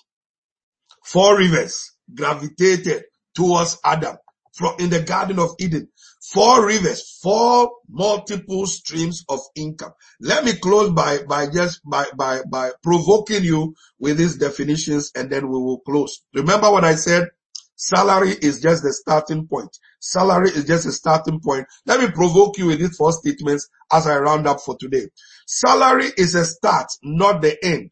Four 1.04 1.38
rivers 1.38 1.92
gravitated 2.14 3.04
towards 3.34 3.78
Adam 3.84 4.16
from 4.52 4.74
in 4.78 4.90
the 4.90 5.00
Garden 5.00 5.38
of 5.38 5.54
Eden. 5.58 5.88
Four 6.32 6.66
rivers, 6.66 7.18
four 7.22 7.70
multiple 7.88 8.66
streams 8.66 9.24
of 9.28 9.40
income. 9.56 9.92
Let 10.20 10.44
me 10.44 10.54
close 10.54 10.90
by, 10.90 11.22
by 11.24 11.48
just 11.48 11.80
by, 11.84 12.06
by, 12.16 12.42
by 12.48 12.72
provoking 12.82 13.44
you 13.44 13.74
with 13.98 14.18
these 14.18 14.36
definitions 14.36 15.10
and 15.14 15.30
then 15.30 15.48
we 15.48 15.58
will 15.58 15.80
close. 15.80 16.22
Remember 16.34 16.70
what 16.70 16.84
I 16.84 16.94
said? 16.94 17.28
Salary 17.74 18.30
is 18.30 18.60
just 18.60 18.84
the 18.84 18.92
starting 18.92 19.48
point. 19.48 19.76
Salary 19.98 20.50
is 20.50 20.64
just 20.64 20.86
a 20.86 20.92
starting 20.92 21.40
point. 21.40 21.66
Let 21.86 22.00
me 22.00 22.10
provoke 22.10 22.56
you 22.58 22.66
with 22.66 22.78
these 22.78 22.96
four 22.96 23.12
statements 23.12 23.68
as 23.92 24.06
I 24.06 24.18
round 24.18 24.46
up 24.46 24.60
for 24.60 24.76
today. 24.78 25.08
Salary 25.46 26.10
is 26.16 26.34
a 26.36 26.44
start, 26.44 26.86
not 27.02 27.42
the 27.42 27.56
end. 27.64 27.90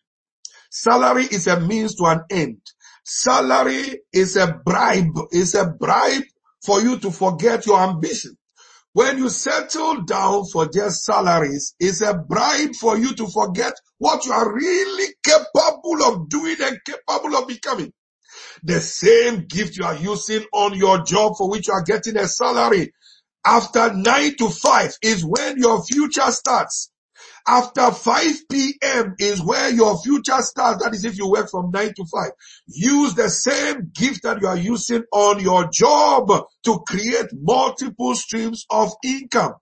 Salary 0.71 1.25
is 1.25 1.49
a 1.49 1.59
means 1.59 1.97
to 1.97 2.05
an 2.05 2.21
end. 2.31 2.61
Salary 3.05 4.03
is 4.13 4.37
a 4.37 4.61
bribe, 4.65 5.17
is 5.33 5.57
a 5.57 5.67
bribe 5.67 6.23
for 6.65 6.81
you 6.83 6.99
to 7.01 7.11
forget 7.11 7.67
your 7.67 7.81
ambition. 7.81 8.37
When 8.93 9.19
you 9.19 9.29
settle 9.29 10.03
down 10.03 10.47
for 10.47 10.67
just 10.69 11.05
salaries, 11.05 11.75
it's 11.81 12.03
a 12.03 12.15
bribe 12.15 12.75
for 12.75 12.99
you 12.99 13.15
to 13.15 13.29
forget 13.29 13.75
what 13.99 14.27
you 14.27 14.33
are 14.33 14.53
really 14.53 15.15
capable 15.25 16.05
of 16.05 16.29
doing 16.29 16.57
and 16.63 16.79
capable 16.85 17.37
of 17.37 17.49
becoming. 17.49 17.93
The 18.65 18.81
same 18.81 19.47
gift 19.49 19.77
you 19.79 19.85
are 19.85 19.97
using 19.97 20.45
on 20.53 20.75
your 20.75 21.03
job 21.05 21.35
for 21.39 21.51
which 21.51 21.69
you 21.69 21.75
are 21.75 21.85
getting 21.85 22.17
a 22.17 22.29
salary 22.29 22.93
after 23.47 23.93
nine 23.95 24.37
to 24.37 24.51
five 24.51 24.97
is 25.03 25.25
when 25.25 25.59
your 25.59 25.83
future 25.85 26.31
starts. 26.31 26.90
After 27.47 27.91
5 27.91 28.49
p.m. 28.51 29.15
is 29.19 29.43
where 29.43 29.71
your 29.71 30.01
future 30.03 30.41
starts. 30.41 30.83
That 30.83 30.95
is 30.95 31.05
if 31.05 31.17
you 31.17 31.31
work 31.31 31.51
from 31.51 31.71
9 31.71 31.95
to 31.95 32.05
5. 32.05 32.31
Use 32.69 33.15
the 33.15 33.29
same 33.29 33.91
gift 33.95 34.23
that 34.23 34.41
you 34.41 34.49
are 34.49 34.57
using 34.57 35.03
on 35.13 35.41
your 35.41 35.69
job 35.73 36.31
to 36.65 36.79
create 36.87 37.27
multiple 37.33 38.15
streams 38.15 38.67
of 38.71 38.93
income. 39.05 39.55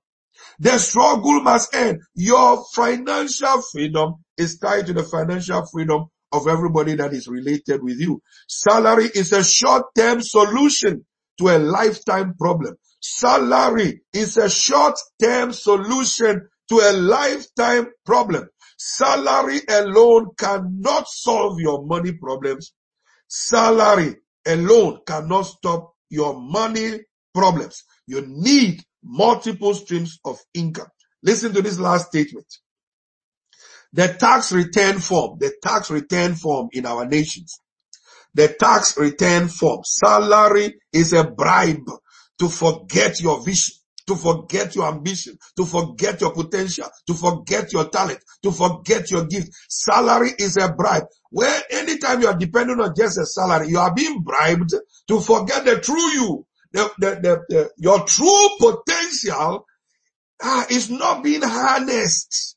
The 0.61 0.78
struggle 0.78 1.40
must 1.42 1.75
end. 1.75 2.00
Your 2.14 2.64
financial 2.75 3.62
freedom 3.62 4.14
is 4.37 4.58
tied 4.58 4.87
to 4.87 4.92
the 4.92 5.04
financial 5.04 5.64
freedom 5.66 6.06
of 6.32 6.47
everybody 6.47 6.94
that 6.97 7.12
is 7.12 7.28
related 7.28 7.82
with 7.82 7.99
you. 8.00 8.20
Salary 8.49 9.08
is 9.14 9.32
a 9.32 9.42
short-term 9.42 10.20
solution 10.20 11.04
to 11.38 11.49
a 11.49 11.58
lifetime 11.58 12.35
problem. 12.35 12.75
Salary 13.00 14.02
is 14.12 14.37
a 14.37 14.50
short-term 14.50 15.52
solution 15.52 16.49
to 16.68 16.76
a 16.76 16.92
lifetime 16.92 17.88
problem. 18.04 18.48
Salary 18.76 19.60
alone 19.68 20.28
cannot 20.38 21.08
solve 21.08 21.60
your 21.60 21.84
money 21.84 22.12
problems. 22.12 22.72
Salary 23.28 24.16
alone 24.46 25.00
cannot 25.06 25.42
stop 25.42 25.92
your 26.10 26.38
money 26.38 27.00
problems. 27.34 27.84
You 28.06 28.25
need 28.26 28.82
multiple 29.02 29.75
streams 29.75 30.18
of 30.25 30.38
income. 30.54 30.88
Listen 31.22 31.52
to 31.54 31.62
this 31.62 31.78
last 31.78 32.08
statement. 32.08 32.46
The 33.92 34.08
tax 34.08 34.52
return 34.52 34.98
form, 34.98 35.38
the 35.38 35.52
tax 35.62 35.90
return 35.90 36.34
form 36.34 36.68
in 36.72 36.87
our 36.87 37.06
nations, 37.06 37.58
the 38.34 38.48
tax 38.48 38.96
return 38.98 39.48
form, 39.48 39.80
salary 39.84 40.78
is 40.92 41.12
a 41.12 41.25
bribe 41.25 41.90
to 42.38 42.48
forget 42.48 43.20
your 43.20 43.42
vision, 43.42 43.75
to 44.09 44.17
forget 44.17 44.75
your 44.75 44.88
ambition, 44.88 45.38
to 45.57 45.65
forget 45.67 46.21
your 46.21 46.33
potential, 46.33 46.88
to 47.07 47.15
forget 47.15 47.73
your 47.73 47.88
talent, 47.91 48.19
to 48.43 48.50
forget 48.50 49.11
your 49.11 49.27
gift. 49.27 49.50
Salary 49.69 50.31
is 50.38 50.57
a 50.57 50.73
bribe. 50.73 51.05
Where 51.31 51.62
anytime 51.71 52.23
you 52.23 52.29
are 52.29 52.37
dependent 52.37 52.81
on 52.81 52.95
just 52.97 53.19
a 53.19 53.27
salary, 53.27 53.69
you 53.69 53.79
are 53.79 53.95
being 53.95 54.23
bribed 54.23 54.75
to 55.09 55.21
forget 55.21 55.65
the 55.65 55.79
true 55.81 56.11
you. 56.12 56.47
The, 56.73 56.91
the, 56.99 57.11
the, 57.23 57.43
the 57.49 57.71
your 57.77 58.05
true 58.05 58.49
potential 58.59 59.67
ah, 60.43 60.67
is 60.71 60.91
not 60.91 61.23
being 61.23 61.43
harnessed. 61.43 62.57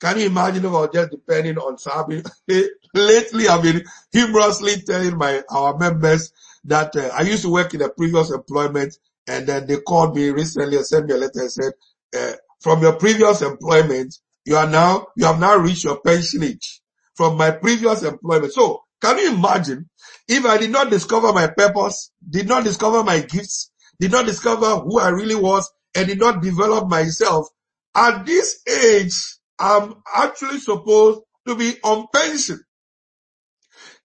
Can 0.00 0.18
you 0.18 0.26
imagine 0.26 0.64
if 0.64 0.70
I 0.70 0.74
was 0.74 0.90
just 0.92 1.10
depending 1.10 1.58
on 1.58 1.76
Sabi? 1.76 2.22
Lately, 2.94 3.48
I've 3.48 3.62
been 3.62 3.84
humorously 4.12 4.82
telling 4.82 5.18
my, 5.18 5.42
our 5.50 5.76
members 5.76 6.32
that 6.64 6.94
uh, 6.96 7.10
I 7.14 7.22
used 7.22 7.42
to 7.42 7.52
work 7.52 7.74
in 7.74 7.82
a 7.82 7.88
previous 7.88 8.30
employment 8.30 8.96
and 9.26 9.46
then 9.46 9.66
they 9.66 9.76
called 9.78 10.16
me 10.16 10.30
recently 10.30 10.76
and 10.76 10.86
sent 10.86 11.06
me 11.06 11.14
a 11.14 11.18
letter 11.18 11.40
and 11.40 11.52
said, 11.52 11.72
uh, 12.16 12.32
from 12.60 12.82
your 12.82 12.94
previous 12.94 13.42
employment, 13.42 14.14
you 14.44 14.56
are 14.56 14.68
now, 14.68 15.06
you 15.16 15.26
have 15.26 15.38
now 15.38 15.56
reached 15.56 15.84
your 15.84 16.00
pension 16.00 16.42
age 16.42 16.80
from 17.14 17.36
my 17.36 17.50
previous 17.50 18.02
employment. 18.02 18.52
So 18.52 18.82
can 19.00 19.18
you 19.18 19.34
imagine 19.34 19.88
if 20.26 20.44
I 20.44 20.58
did 20.58 20.70
not 20.70 20.90
discover 20.90 21.32
my 21.32 21.48
purpose, 21.48 22.10
did 22.28 22.48
not 22.48 22.64
discover 22.64 23.04
my 23.04 23.20
gifts, 23.20 23.70
did 24.00 24.12
not 24.12 24.26
discover 24.26 24.76
who 24.76 24.98
I 24.98 25.08
really 25.08 25.34
was 25.34 25.70
and 25.94 26.06
did 26.06 26.18
not 26.18 26.42
develop 26.42 26.88
myself 26.88 27.48
at 27.94 28.24
this 28.26 28.60
age, 28.68 29.14
I'm 29.58 29.94
actually 30.14 30.58
supposed 30.60 31.20
to 31.46 31.56
be 31.56 31.74
on 31.82 32.06
pension. 32.14 32.60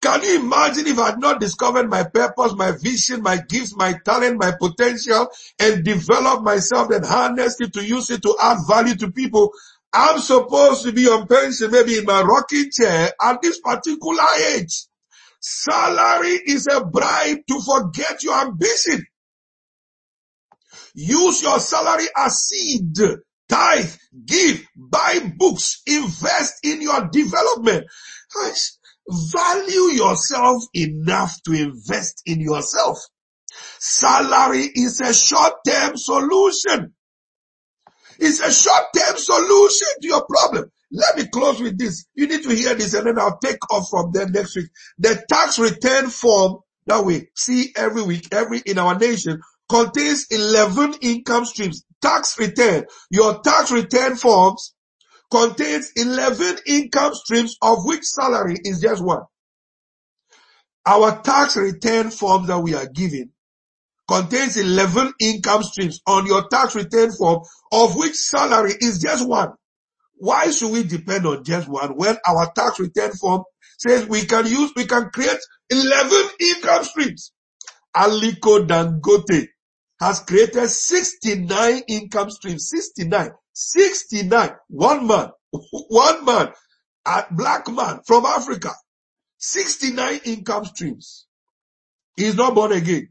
Can 0.04 0.22
you 0.22 0.42
imagine 0.42 0.86
if 0.88 1.00
I 1.00 1.12
had 1.12 1.20
not 1.22 1.40
discovered 1.40 1.90
my 1.90 2.04
purpose, 2.04 2.54
my 2.58 2.74
vision, 2.74 3.22
my 3.24 3.38
gifts, 3.38 3.74
my 3.74 3.94
talent, 4.04 4.38
my 4.38 4.52
potential, 4.52 5.30
and 5.58 5.86
developed 5.86 6.44
myself 6.44 6.90
and 6.92 7.06
harnessed 7.06 7.62
it 7.62 7.72
to 7.72 7.86
use 7.86 8.10
it 8.10 8.22
to 8.24 8.36
add 8.42 8.58
value 8.68 8.96
to 8.96 9.12
people? 9.14 9.54
I'm 9.94 10.20
supposed 10.20 10.84
to 10.84 10.92
be 10.92 11.08
on 11.08 11.26
pension, 11.26 11.72
maybe 11.72 11.98
in 11.98 12.04
my 12.04 12.22
rocking 12.22 12.70
chair 12.70 13.14
at 13.22 13.42
this 13.42 13.62
particular 13.62 14.26
age. 14.56 14.88
Salary 15.40 16.38
is 16.48 16.68
a 16.68 16.84
bribe 16.84 17.38
to 17.48 17.62
forget 17.62 18.24
your 18.24 18.42
ambition. 18.42 19.06
Use 20.96 21.42
your 21.44 21.60
salary 21.62 22.08
as 22.18 22.40
seed 22.42 22.94
tithe, 23.48 23.92
give, 24.26 24.66
buy 24.76 25.32
books, 25.38 25.82
invest 25.88 26.56
in 26.66 26.82
your 26.82 27.08
development. 27.10 27.86
Value 29.10 29.92
yourself 29.94 30.64
enough 30.74 31.42
to 31.44 31.54
invest 31.54 32.24
in 32.26 32.40
yourself. 32.40 33.00
Salary 33.80 34.70
is 34.74 35.02
a 35.02 35.14
short-term 35.14 35.98
solution. 35.98 36.94
It's 38.20 38.40
a 38.40 38.52
short-term 38.52 39.18
solution 39.18 39.88
to 40.02 40.08
your 40.08 40.26
problem. 40.26 40.72
Let 40.92 41.18
me 41.18 41.28
close 41.28 41.60
with 41.60 41.78
this. 41.78 42.06
You 42.14 42.28
need 42.28 42.44
to 42.44 42.56
hear 42.56 42.76
this 42.76 42.94
and 42.94 43.08
then 43.08 43.20
I'll 43.20 43.40
take 43.40 43.58
off 43.72 43.90
from 43.90 44.12
there 44.14 44.30
next 44.30 44.56
week. 44.56 44.68
The 45.00 45.24
tax 45.28 45.60
return 45.60 46.10
form 46.10 46.60
that 46.86 47.04
we 47.04 47.30
see 47.36 47.74
every 47.76 48.04
week, 48.04 48.28
every 48.32 48.60
in 48.60 48.78
our 48.78 48.98
nation 48.98 49.42
contains 49.68 50.28
11 50.30 50.96
income 51.02 51.46
streams. 51.46 51.84
Tax 52.02 52.38
return. 52.38 52.86
Your 53.10 53.42
tax 53.42 53.72
return 53.72 54.16
forms 54.16 54.76
contains 55.34 55.92
11 55.96 56.58
income 56.68 57.16
streams 57.16 57.58
of 57.64 57.80
which 57.86 58.04
salary 58.04 58.56
is 58.64 58.80
just 58.80 59.04
one. 59.04 59.24
Our 60.86 61.24
tax 61.24 61.58
return 61.58 62.12
form 62.12 62.46
that 62.46 62.60
we 62.60 62.76
are 62.76 62.86
giving 62.86 63.32
contains 64.08 64.58
11 64.58 65.14
income 65.20 65.64
streams 65.64 66.02
on 66.06 66.28
your 66.28 66.48
tax 66.50 66.76
return 66.76 67.12
form 67.12 67.42
of 67.72 67.96
which 67.96 68.14
salary 68.14 68.74
is 68.80 69.02
just 69.02 69.28
one. 69.28 69.54
Why 70.18 70.52
should 70.52 70.72
we 70.72 70.84
depend 70.84 71.26
on 71.26 71.44
just 71.44 71.68
one 71.68 71.98
when 71.98 72.16
our 72.28 72.52
tax 72.54 72.80
return 72.80 73.14
form 73.14 73.42
says 73.80 74.06
we 74.06 74.26
can 74.26 74.46
use, 74.46 74.72
we 74.76 74.86
can 74.86 75.10
create 75.10 75.40
11 75.72 76.18
income 76.42 76.84
streams? 76.84 77.32
Aliko 77.98 78.68
Dangote 78.68 79.48
has 80.00 80.20
created 80.20 80.68
69 80.68 81.82
income 81.88 82.30
streams. 82.30 82.70
69. 82.70 83.32
69. 83.54 84.52
One 84.70 85.08
man. 85.08 85.30
One 85.72 86.26
man. 86.26 86.50
A 87.06 87.26
black 87.32 87.70
man 87.70 88.00
from 88.06 88.26
Africa. 88.26 88.72
69 89.40 90.22
income 90.26 90.66
streams. 90.66 91.28
He 92.16 92.26
is 92.26 92.36
not 92.36 92.56
born 92.56 92.72
again. 92.72 93.10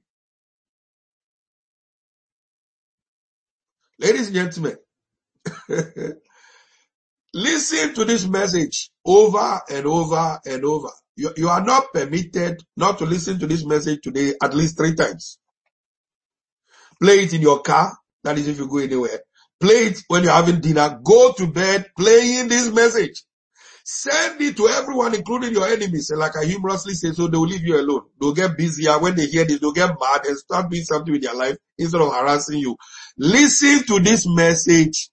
Ladies 3.98 4.28
and 4.28 4.36
gentlemen, 4.36 4.76
listen 7.34 7.94
to 7.94 8.04
this 8.04 8.26
message 8.26 8.90
over 9.04 9.60
and 9.70 9.86
over 9.86 10.40
and 10.46 10.64
over. 10.64 10.88
You, 11.16 11.32
you 11.36 11.48
are 11.48 11.62
not 11.64 11.92
permitted 11.92 12.62
not 12.76 12.98
to 12.98 13.04
listen 13.04 13.38
to 13.38 13.46
this 13.46 13.64
message 13.64 14.00
today 14.02 14.34
at 14.42 14.54
least 14.54 14.76
three 14.76 14.94
times. 14.94 15.38
Play 17.00 17.20
it 17.20 17.34
in 17.34 17.42
your 17.42 17.60
car. 17.60 17.92
That 18.24 18.38
is 18.38 18.48
if 18.48 18.58
you 18.58 18.68
go 18.68 18.78
anywhere. 18.78 19.20
Play 19.62 19.86
it 19.86 20.02
when 20.08 20.24
you're 20.24 20.32
having 20.32 20.60
dinner. 20.60 20.98
Go 21.04 21.32
to 21.34 21.46
bed 21.46 21.88
playing 21.96 22.48
this 22.48 22.72
message. 22.72 23.22
Send 23.84 24.40
it 24.40 24.56
to 24.56 24.66
everyone, 24.66 25.14
including 25.14 25.52
your 25.52 25.68
enemies. 25.68 26.10
And 26.10 26.18
like 26.18 26.36
I 26.36 26.44
humorously 26.44 26.94
say, 26.94 27.12
so 27.12 27.28
they 27.28 27.38
will 27.38 27.46
leave 27.46 27.62
you 27.64 27.80
alone. 27.80 28.02
They'll 28.20 28.34
get 28.34 28.56
busier. 28.56 28.98
When 28.98 29.14
they 29.14 29.26
hear 29.26 29.44
this, 29.44 29.60
they'll 29.60 29.70
get 29.70 29.94
mad 30.00 30.26
and 30.26 30.36
start 30.36 30.68
doing 30.68 30.82
something 30.82 31.12
with 31.12 31.22
their 31.22 31.34
life 31.34 31.58
instead 31.78 32.00
of 32.00 32.12
harassing 32.12 32.58
you. 32.58 32.76
Listen 33.16 33.84
to 33.86 34.00
this 34.00 34.26
message. 34.26 35.10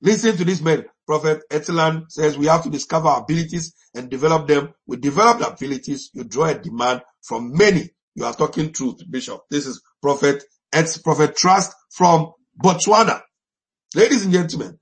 Listen 0.00 0.38
to 0.38 0.44
this 0.46 0.62
man. 0.62 0.86
Prophet 1.06 1.42
Etilan 1.50 2.10
says 2.10 2.38
we 2.38 2.46
have 2.46 2.62
to 2.62 2.70
discover 2.70 3.10
abilities 3.10 3.74
and 3.94 4.08
develop 4.08 4.48
them. 4.48 4.72
We 4.86 4.96
develop 4.96 5.46
abilities. 5.46 6.08
You 6.14 6.24
draw 6.24 6.46
a 6.46 6.54
demand 6.54 7.02
from 7.20 7.52
many 7.52 7.90
you 8.14 8.24
are 8.24 8.34
talking 8.34 8.72
truth, 8.72 9.02
Bishop. 9.10 9.40
This 9.50 9.66
is 9.66 9.82
Prophet, 10.00 10.44
ex-Prophet 10.74 11.36
Trust 11.36 11.72
from 11.90 12.32
Botswana. 12.62 13.22
Ladies 13.94 14.24
and 14.24 14.32
gentlemen, 14.32 14.78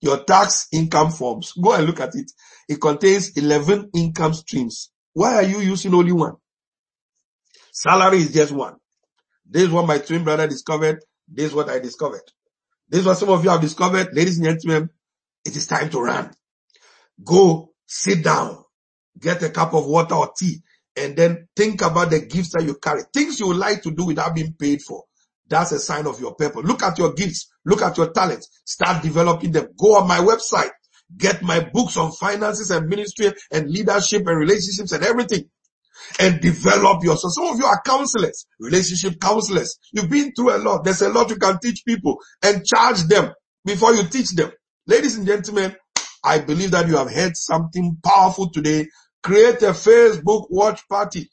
your 0.00 0.24
tax 0.24 0.66
income 0.72 1.10
forms, 1.10 1.52
go 1.52 1.72
and 1.72 1.86
look 1.86 2.00
at 2.00 2.14
it. 2.14 2.30
It 2.68 2.80
contains 2.80 3.36
11 3.36 3.90
income 3.94 4.34
streams. 4.34 4.90
Why 5.12 5.34
are 5.36 5.42
you 5.42 5.60
using 5.60 5.94
only 5.94 6.12
one? 6.12 6.34
Salary 7.72 8.18
is 8.18 8.32
just 8.32 8.52
one. 8.52 8.74
This 9.48 9.62
is 9.64 9.70
what 9.70 9.86
my 9.86 9.98
twin 9.98 10.24
brother 10.24 10.46
discovered. 10.46 11.04
This 11.28 11.46
is 11.46 11.54
what 11.54 11.68
I 11.68 11.78
discovered. 11.78 12.22
This 12.88 13.00
is 13.00 13.06
what 13.06 13.18
some 13.18 13.30
of 13.30 13.44
you 13.44 13.50
have 13.50 13.60
discovered. 13.60 14.08
Ladies 14.12 14.38
and 14.38 14.46
gentlemen, 14.46 14.90
it 15.44 15.56
is 15.56 15.66
time 15.66 15.90
to 15.90 16.00
run. 16.00 16.32
Go 17.24 17.70
sit 17.86 18.22
down, 18.22 18.64
get 19.18 19.42
a 19.42 19.50
cup 19.50 19.74
of 19.74 19.86
water 19.86 20.14
or 20.14 20.32
tea 20.36 20.62
and 20.96 21.16
then 21.16 21.48
think 21.54 21.82
about 21.82 22.10
the 22.10 22.20
gifts 22.20 22.52
that 22.52 22.64
you 22.64 22.74
carry. 22.76 23.02
Things 23.12 23.38
you 23.38 23.48
would 23.48 23.58
like 23.58 23.82
to 23.82 23.90
do 23.90 24.06
without 24.06 24.34
being 24.34 24.54
paid 24.58 24.82
for. 24.82 25.04
That's 25.48 25.72
a 25.72 25.78
sign 25.78 26.06
of 26.06 26.20
your 26.20 26.34
purpose. 26.34 26.64
Look 26.64 26.82
at 26.82 26.98
your 26.98 27.12
gifts. 27.12 27.48
Look 27.64 27.82
at 27.82 27.96
your 27.96 28.10
talents. 28.12 28.48
Start 28.64 29.02
developing 29.02 29.52
them. 29.52 29.68
Go 29.78 29.96
on 29.96 30.08
my 30.08 30.18
website. 30.18 30.70
Get 31.16 31.42
my 31.42 31.60
books 31.60 31.96
on 31.96 32.12
finances 32.12 32.70
and 32.70 32.88
ministry 32.88 33.32
and 33.52 33.70
leadership 33.70 34.26
and 34.26 34.38
relationships 34.38 34.92
and 34.92 35.04
everything. 35.04 35.44
And 36.20 36.40
develop 36.40 37.02
yourself. 37.04 37.32
Some 37.32 37.46
of 37.46 37.58
you 37.58 37.64
are 37.64 37.80
counselors, 37.84 38.46
relationship 38.60 39.20
counselors. 39.20 39.78
You've 39.92 40.10
been 40.10 40.32
through 40.32 40.56
a 40.56 40.58
lot. 40.58 40.84
There's 40.84 41.02
a 41.02 41.08
lot 41.08 41.30
you 41.30 41.36
can 41.36 41.58
teach 41.58 41.84
people 41.86 42.18
and 42.42 42.64
charge 42.66 43.02
them 43.04 43.32
before 43.64 43.94
you 43.94 44.04
teach 44.04 44.30
them. 44.30 44.50
Ladies 44.86 45.16
and 45.16 45.26
gentlemen, 45.26 45.74
I 46.22 46.40
believe 46.40 46.72
that 46.72 46.86
you 46.86 46.96
have 46.96 47.10
heard 47.10 47.36
something 47.36 47.96
powerful 48.04 48.50
today 48.50 48.88
Create 49.26 49.60
a 49.62 49.72
Facebook 49.72 50.46
watch 50.50 50.88
party 50.88 51.28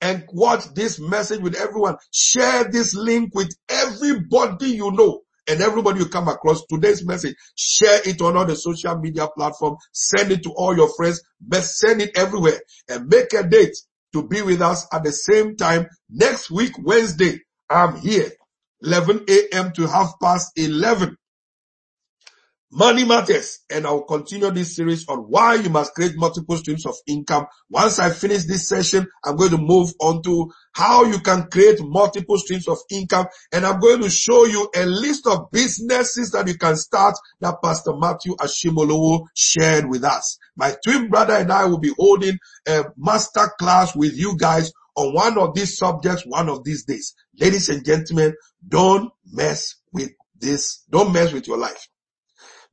and 0.00 0.24
watch 0.32 0.72
this 0.74 0.98
message 0.98 1.40
with 1.40 1.54
everyone. 1.54 1.96
Share 2.12 2.64
this 2.64 2.94
link 2.94 3.34
with 3.34 3.54
everybody 3.68 4.70
you 4.70 4.90
know 4.92 5.20
and 5.48 5.60
everybody 5.60 6.00
you 6.00 6.06
come 6.06 6.28
across 6.28 6.64
today's 6.66 7.04
message, 7.04 7.34
share 7.56 8.00
it 8.08 8.20
on 8.20 8.36
all 8.36 8.46
the 8.46 8.54
social 8.56 8.96
media 8.98 9.26
platform, 9.36 9.76
send 9.92 10.30
it 10.30 10.42
to 10.44 10.50
all 10.50 10.76
your 10.76 10.88
friends, 10.96 11.22
but 11.40 11.62
send 11.62 12.00
it 12.00 12.16
everywhere 12.16 12.60
and 12.88 13.08
make 13.08 13.32
a 13.32 13.42
date 13.42 13.76
to 14.12 14.26
be 14.26 14.42
with 14.42 14.60
us 14.62 14.86
at 14.92 15.02
the 15.02 15.12
same 15.12 15.56
time 15.56 15.86
next 16.08 16.50
week, 16.50 16.72
Wednesday. 16.82 17.40
I'm 17.68 17.96
here, 17.96 18.30
11 18.82 19.24
a.m. 19.28 19.72
to 19.72 19.86
half 19.86 20.14
past 20.20 20.52
11 20.56 21.16
Money 22.72 23.04
matters 23.04 23.64
and 23.68 23.84
I'll 23.84 24.04
continue 24.04 24.48
this 24.52 24.76
series 24.76 25.04
on 25.08 25.18
why 25.28 25.56
you 25.56 25.70
must 25.70 25.92
create 25.92 26.12
multiple 26.14 26.56
streams 26.56 26.86
of 26.86 26.94
income. 27.04 27.46
Once 27.68 27.98
I 27.98 28.10
finish 28.10 28.44
this 28.44 28.68
session, 28.68 29.08
I'm 29.24 29.34
going 29.34 29.50
to 29.50 29.58
move 29.58 29.92
on 30.00 30.22
to 30.22 30.52
how 30.72 31.02
you 31.02 31.18
can 31.18 31.48
create 31.48 31.80
multiple 31.82 32.38
streams 32.38 32.68
of 32.68 32.78
income 32.88 33.26
and 33.52 33.66
I'm 33.66 33.80
going 33.80 34.00
to 34.02 34.08
show 34.08 34.44
you 34.44 34.70
a 34.76 34.86
list 34.86 35.26
of 35.26 35.50
businesses 35.50 36.30
that 36.30 36.46
you 36.46 36.56
can 36.56 36.76
start 36.76 37.16
that 37.40 37.56
Pastor 37.60 37.92
Matthew 37.96 38.36
Ashimolowo 38.36 39.26
shared 39.34 39.90
with 39.90 40.04
us. 40.04 40.38
My 40.54 40.76
twin 40.84 41.10
brother 41.10 41.34
and 41.34 41.50
I 41.50 41.64
will 41.64 41.80
be 41.80 41.92
holding 41.98 42.38
a 42.68 42.84
master 42.96 43.50
class 43.58 43.96
with 43.96 44.16
you 44.16 44.36
guys 44.38 44.70
on 44.94 45.12
one 45.12 45.38
of 45.38 45.56
these 45.56 45.76
subjects 45.76 46.22
one 46.24 46.48
of 46.48 46.62
these 46.62 46.84
days. 46.84 47.16
Ladies 47.36 47.68
and 47.68 47.84
gentlemen, 47.84 48.34
don't 48.66 49.10
mess 49.32 49.74
with 49.92 50.12
this. 50.38 50.84
Don't 50.88 51.12
mess 51.12 51.32
with 51.32 51.48
your 51.48 51.58
life 51.58 51.88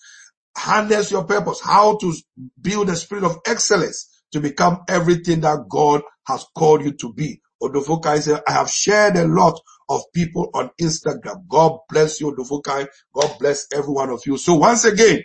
harness 0.56 1.10
your 1.10 1.24
purpose, 1.24 1.60
how 1.60 1.96
to 1.98 2.14
build 2.60 2.88
a 2.88 2.96
spirit 2.96 3.24
of 3.24 3.38
excellence 3.46 4.22
to 4.32 4.40
become 4.40 4.82
everything 4.88 5.40
that 5.40 5.66
God 5.68 6.02
has 6.26 6.46
called 6.56 6.82
you 6.84 6.92
to 6.94 7.12
be. 7.12 7.40
Odofokai 7.62 8.20
said, 8.20 8.42
I 8.46 8.52
have 8.52 8.70
shared 8.70 9.16
a 9.16 9.26
lot 9.26 9.60
of 9.88 10.02
people 10.14 10.50
on 10.54 10.70
Instagram. 10.80 11.46
God 11.48 11.78
bless 11.90 12.20
you, 12.20 12.32
Odofokai. 12.34 12.86
God 13.14 13.36
bless 13.40 13.66
every 13.72 13.92
one 13.92 14.10
of 14.10 14.22
you. 14.26 14.38
So 14.38 14.54
once 14.56 14.84
again, 14.84 15.22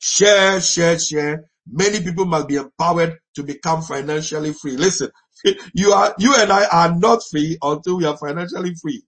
share, 0.00 0.60
share, 0.60 0.98
share. 0.98 1.44
Many 1.70 2.02
people 2.02 2.26
must 2.26 2.48
be 2.48 2.56
empowered 2.56 3.18
to 3.36 3.42
become 3.42 3.82
financially 3.82 4.52
free. 4.52 4.76
Listen, 4.76 5.10
you 5.74 5.92
are, 5.92 6.14
you 6.18 6.34
and 6.38 6.52
I 6.52 6.66
are 6.66 6.94
not 6.96 7.22
free 7.30 7.58
until 7.62 7.98
we 7.98 8.06
are 8.06 8.16
financially 8.16 8.74
free. 8.80 9.02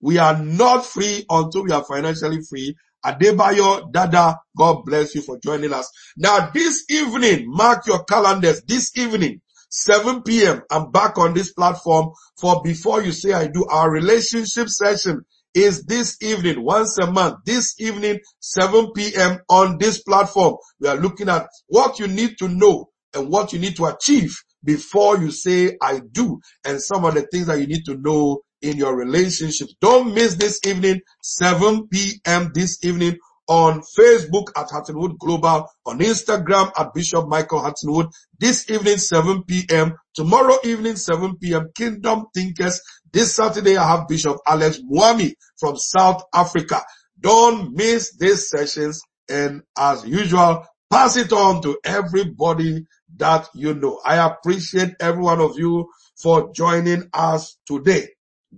We 0.00 0.18
are 0.18 0.38
not 0.42 0.86
free 0.86 1.24
until 1.28 1.64
we 1.64 1.72
are 1.72 1.84
financially 1.84 2.40
free. 2.48 2.76
Adebayo 3.04 3.92
Dada, 3.92 4.38
God 4.56 4.84
bless 4.84 5.14
you 5.14 5.22
for 5.22 5.38
joining 5.40 5.72
us. 5.72 5.90
Now 6.16 6.50
this 6.54 6.84
evening, 6.90 7.44
mark 7.48 7.86
your 7.86 8.04
calendars. 8.04 8.62
This 8.62 8.96
evening, 8.96 9.40
7 9.76 10.22
p.m. 10.22 10.62
I'm 10.70 10.90
back 10.90 11.18
on 11.18 11.34
this 11.34 11.52
platform 11.52 12.10
for 12.40 12.62
before 12.62 13.02
you 13.02 13.12
say 13.12 13.34
I 13.34 13.46
do 13.48 13.66
our 13.66 13.90
relationship 13.90 14.68
session 14.70 15.20
is 15.54 15.84
this 15.84 16.16
evening, 16.22 16.64
once 16.64 16.98
a 16.98 17.10
month, 17.10 17.36
this 17.44 17.78
evening, 17.78 18.20
7 18.40 18.92
p.m. 18.94 19.38
on 19.50 19.76
this 19.78 20.02
platform. 20.02 20.56
We 20.80 20.88
are 20.88 20.96
looking 20.96 21.28
at 21.28 21.46
what 21.66 21.98
you 21.98 22.08
need 22.08 22.38
to 22.38 22.48
know 22.48 22.88
and 23.14 23.28
what 23.28 23.52
you 23.52 23.58
need 23.58 23.76
to 23.76 23.86
achieve 23.86 24.34
before 24.64 25.18
you 25.18 25.30
say 25.30 25.76
I 25.82 26.00
do 26.12 26.40
and 26.64 26.80
some 26.80 27.04
of 27.04 27.14
the 27.14 27.26
things 27.30 27.46
that 27.48 27.60
you 27.60 27.66
need 27.66 27.84
to 27.86 27.96
know 27.98 28.40
in 28.62 28.78
your 28.78 28.96
relationships. 28.96 29.74
Don't 29.80 30.14
miss 30.14 30.34
this 30.36 30.58
evening, 30.66 31.02
7 31.22 31.88
p.m. 31.88 32.50
this 32.54 32.82
evening 32.82 33.18
on 33.48 33.80
Facebook 33.98 34.48
at 34.56 34.68
Huttonwood 34.68 35.18
Global, 35.18 35.68
on 35.84 35.98
Instagram 35.98 36.72
at 36.78 36.92
Bishop 36.94 37.28
Michael 37.28 37.60
Huttonwood. 37.60 38.10
This 38.38 38.68
evening, 38.70 38.98
7 38.98 39.44
p.m. 39.44 39.94
Tomorrow 40.14 40.56
evening, 40.64 40.96
7 40.96 41.36
p.m. 41.38 41.70
Kingdom 41.74 42.26
Thinkers. 42.34 42.80
This 43.12 43.34
Saturday, 43.34 43.76
I 43.76 43.96
have 43.96 44.08
Bishop 44.08 44.36
Alex 44.46 44.80
Mwami 44.80 45.32
from 45.58 45.76
South 45.76 46.22
Africa. 46.34 46.82
Don't 47.18 47.74
miss 47.74 48.16
these 48.16 48.48
sessions. 48.48 49.00
And 49.28 49.62
as 49.76 50.04
usual, 50.06 50.64
pass 50.90 51.16
it 51.16 51.32
on 51.32 51.62
to 51.62 51.78
everybody 51.84 52.84
that 53.16 53.48
you 53.54 53.74
know. 53.74 54.00
I 54.04 54.24
appreciate 54.26 54.94
every 55.00 55.22
one 55.22 55.40
of 55.40 55.58
you 55.58 55.88
for 56.20 56.52
joining 56.52 57.08
us 57.12 57.56
today. 57.66 58.08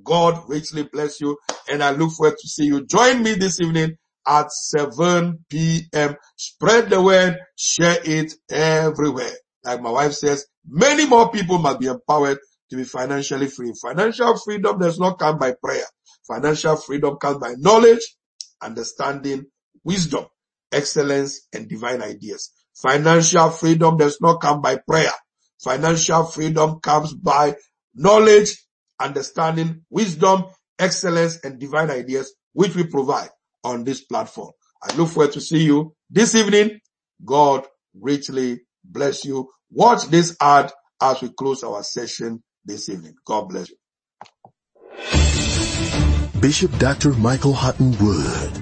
God 0.03 0.43
richly 0.49 0.85
bless 0.85 1.21
you 1.21 1.39
and 1.69 1.83
I 1.83 1.91
look 1.91 2.13
forward 2.13 2.37
to 2.39 2.49
see 2.49 2.65
you. 2.65 2.87
Join 2.87 3.23
me 3.23 3.35
this 3.35 3.61
evening 3.61 3.97
at 4.29 4.53
7 4.53 5.45
p.m. 5.49 6.15
Spread 6.37 6.91
the 6.91 7.01
word, 7.03 7.39
share 7.57 7.97
it 8.05 8.35
everywhere. 8.51 9.33
Like 9.65 9.81
my 9.81 9.91
wife 9.91 10.13
says, 10.13 10.47
many 10.69 11.07
more 11.07 11.31
people 11.31 11.59
must 11.59 11.81
be 11.81 11.87
empowered 11.87 12.39
to 12.71 12.77
be 12.77 12.85
financially 12.85 13.47
free. 13.49 13.73
Financial 13.81 14.37
freedom 14.39 14.79
does 14.79 14.99
not 14.99 15.19
come 15.19 15.39
by 15.39 15.55
prayer. 15.63 15.85
Financial 16.27 16.77
freedom 16.77 17.17
comes 17.17 17.39
by 17.39 17.55
knowledge, 17.57 18.03
understanding, 18.63 19.47
wisdom, 19.83 20.27
excellence, 20.71 21.49
and 21.55 21.69
divine 21.69 22.03
ideas. 22.03 22.53
Financial 22.77 23.51
freedom 23.51 23.97
does 23.97 24.19
not 24.21 24.41
come 24.41 24.61
by 24.61 24.77
prayer. 24.87 25.11
Financial 25.65 26.25
freedom 26.25 26.79
comes 26.81 27.15
by 27.15 27.57
knowledge, 27.95 28.57
understanding, 29.01 29.85
wisdom, 29.91 30.45
excellence, 30.79 31.39
and 31.43 31.59
divine 31.59 31.91
ideas, 31.91 32.35
which 32.53 32.77
we 32.77 32.85
provide 32.85 33.31
on 33.65 33.85
this 33.85 34.03
platform. 34.03 34.53
I 34.83 34.95
look 34.97 35.09
forward 35.09 35.33
to 35.33 35.41
see 35.41 35.65
you 35.65 35.95
this 36.11 36.35
evening. 36.35 36.81
God 37.25 37.67
richly 38.01 38.61
bless 38.85 39.25
you. 39.25 39.51
Watch 39.71 40.07
this 40.07 40.37
ad 40.41 40.73
as 41.01 41.21
we 41.23 41.31
close 41.31 41.63
our 41.63 41.83
session 41.83 42.43
this 42.65 42.89
evening. 42.89 43.15
God 43.27 43.49
bless 43.49 43.71
you. 43.71 43.77
Bishop 46.41 46.77
Dr. 46.79 47.13
Michael 47.15 47.53
Hutton 47.53 47.91
Wood, 47.99 48.53